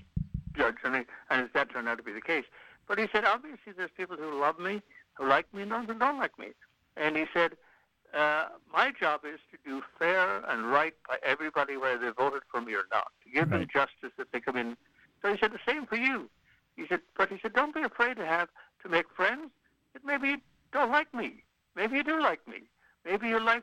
[0.57, 0.77] judge.
[0.85, 2.45] And, and that turned out to be the case.
[2.87, 4.83] But he said, obviously, there's people who love me,
[5.15, 6.49] who like me, and those who don't like me.
[6.97, 7.53] And he said,
[8.15, 12.61] uh, my job is to do fair and right by everybody, whether they voted for
[12.61, 13.61] me or not, to give Right.
[13.61, 14.77] them justice if they come in.
[15.23, 16.31] So he said the same for you.
[16.77, 18.49] He said, but he said, don't be afraid to have
[18.83, 19.51] to make friends.
[19.93, 20.37] That maybe you
[20.73, 21.45] don't like me.
[21.77, 22.63] Maybe you do like me.
[23.05, 23.63] Maybe you like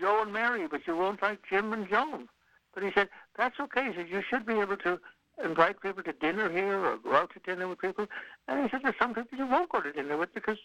[0.00, 2.28] Joe and Mary, but you won't like Jim and Joan.
[2.74, 3.88] But he said that's okay.
[3.88, 5.00] He said you should be able to
[5.42, 8.06] invite people to dinner here or go out to dinner with people.
[8.48, 10.58] And he said there's some people you won't go to dinner with because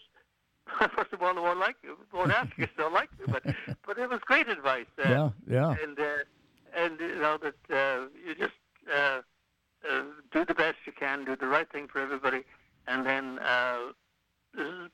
[0.94, 1.96] first of all, they won't like you.
[2.12, 3.26] Won't ask you they'll like you.
[3.26, 3.44] But
[3.86, 4.86] but it was great advice.
[4.98, 5.76] Uh, yeah, yeah.
[5.82, 6.04] And uh,
[6.76, 8.54] and you know that uh, you just
[8.92, 9.20] uh,
[9.88, 10.02] uh,
[10.32, 12.42] do the best you can, do the right thing for everybody,
[12.86, 13.92] and then uh,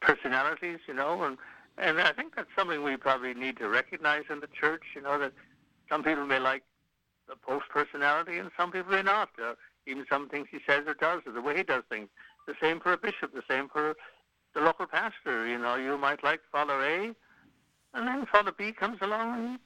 [0.01, 1.39] personalities, you know, and
[1.77, 4.83] and I think that's something we probably need to recognize in the church.
[4.95, 5.33] You know that
[5.89, 6.63] some people may like
[7.29, 9.31] the post personality, and some people may not.
[9.43, 9.55] Uh,
[9.87, 12.09] even some things he says or does, or the way he does things.
[12.47, 13.33] The same for a bishop.
[13.33, 13.97] The same for
[14.55, 15.47] the local pastor.
[15.47, 17.15] You know, you might like Father A,
[17.95, 19.59] and then Father B comes along, and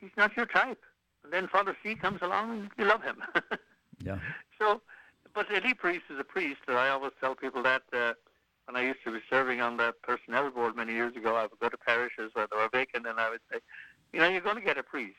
[0.00, 0.82] he's not your type.
[1.24, 3.22] And then Father C comes along, and you love him.
[4.04, 4.18] Yeah.
[4.58, 4.80] So,
[5.34, 8.12] but any priest is a priest, and I always tell people that uh,
[8.66, 11.58] when I used to be serving on the personnel board many years ago, I would
[11.58, 13.58] go to parishes where they were vacant, and I would say,
[14.12, 15.16] you know, you're going to get a priest,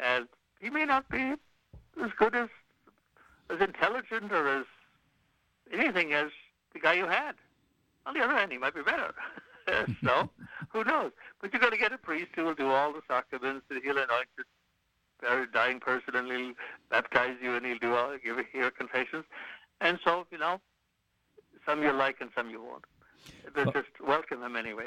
[0.00, 0.26] and
[0.60, 1.34] he may not be
[2.02, 2.48] as good as
[3.50, 4.66] as intelligent or as
[5.72, 6.28] anything as
[6.74, 7.34] the guy you had.
[8.08, 9.12] On the other hand, he might be better.
[10.04, 10.30] so,
[10.70, 11.12] who knows?
[11.42, 13.98] But you're going to get a priest who will do all the sacraments, that he'll
[13.98, 14.46] anoint your
[15.20, 16.52] very dying person, and he'll
[16.90, 19.24] baptize you, and he'll do all, give your confessions.
[19.82, 20.58] And so, you know,
[21.66, 22.84] some you like and some you won't.
[23.54, 24.86] But just welcome them anyway.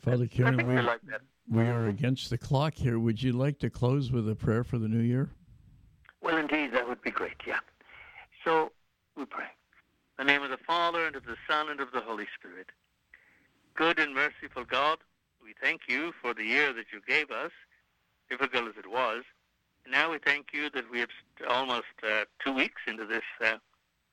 [0.00, 1.22] Father Kieran, we, we like that.
[1.50, 3.00] we are against the clock here.
[3.00, 5.30] Would you like to close with a prayer for the new year?
[6.22, 7.58] Well, indeed, that would be great, yeah.
[8.44, 8.70] So
[9.16, 9.46] we pray.
[10.18, 12.68] The name of the Father, and of the Son, and of the Holy Spirit.
[13.74, 14.98] Good and merciful God,
[15.42, 17.50] we thank you for the year that you gave us,
[18.30, 19.24] difficult as it was.
[19.84, 23.24] And now we thank you that we have st- almost uh, two weeks into this
[23.44, 23.56] uh,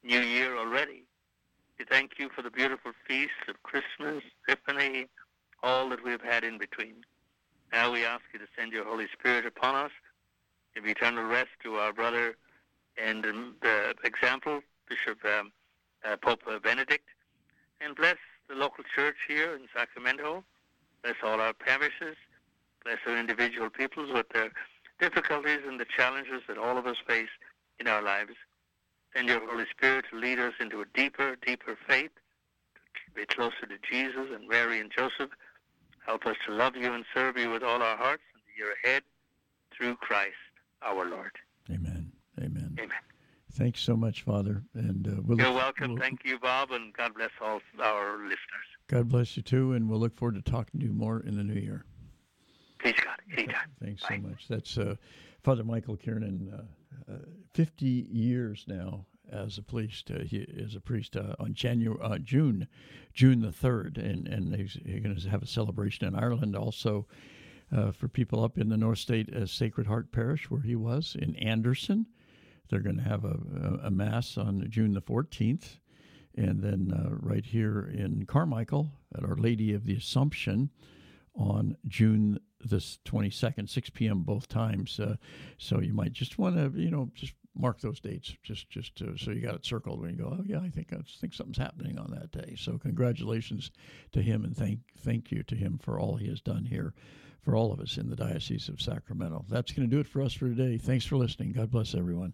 [0.03, 1.03] new year already.
[1.77, 5.07] We thank you for the beautiful feasts of Christmas, Epiphany,
[5.61, 6.95] all that we have had in between.
[7.71, 9.91] Now we ask you to send your Holy Spirit upon us
[10.73, 12.35] give eternal rest to our brother
[12.97, 15.51] and um, the example, Bishop um,
[16.05, 17.07] uh, Pope Benedict,
[17.79, 18.17] and bless
[18.49, 20.43] the local church here in Sacramento.
[21.03, 22.15] Bless all our parishes.
[22.83, 24.51] Bless our individual peoples with their
[24.99, 27.29] difficulties and the challenges that all of us face
[27.79, 28.33] in our lives.
[29.15, 33.65] Send your Holy Spirit to lead us into a deeper, deeper faith, to be closer
[33.67, 35.31] to Jesus and Mary and Joseph.
[36.05, 38.73] Help us to love you and serve you with all our hearts in the year
[38.83, 39.03] ahead
[39.75, 40.35] through Christ
[40.81, 41.31] our Lord.
[41.69, 42.11] Amen.
[42.39, 42.75] Amen.
[42.79, 43.10] Amen.
[43.53, 44.63] Thanks so much, Father.
[44.73, 45.93] And uh, we'll You're welcome.
[45.93, 48.37] we'll- Thank you, Bob, and God bless all our listeners.
[48.87, 51.43] God bless you too, and we'll look forward to talking to you more in the
[51.43, 51.85] new year.
[52.79, 53.69] Please, God, anytime.
[53.81, 54.19] Thanks Bye.
[54.21, 54.47] so much.
[54.49, 54.95] That's uh,
[55.43, 56.51] Father Michael Kiernan,
[57.09, 57.17] uh, uh,
[57.53, 60.11] 50 years now as a priest.
[60.11, 62.67] Uh, he is a priest uh, on January, uh, June,
[63.13, 67.07] June the third, and and he's, he's going to have a celebration in Ireland also.
[67.73, 71.15] Uh, for people up in the North State uh, Sacred Heart Parish, where he was
[71.17, 72.05] in Anderson,
[72.71, 75.77] they're going to have a, a, mass on June the 14th,
[76.35, 80.69] and then uh, right here in Carmichael at Our Lady of the Assumption
[81.35, 84.21] on June the 22nd, 6 p.m.
[84.21, 84.99] both times.
[84.99, 85.17] Uh,
[85.57, 89.17] so you might just want to, you know, just mark those dates, just just to,
[89.17, 90.37] so you got it circled when you go.
[90.39, 92.55] Oh yeah, I think I think something's happening on that day.
[92.57, 93.71] So congratulations
[94.13, 96.93] to him and thank thank you to him for all he has done here
[97.41, 99.45] for all of us in the Diocese of Sacramento.
[99.49, 100.77] That's going to do it for us for today.
[100.77, 101.53] Thanks for listening.
[101.53, 102.33] God bless everyone.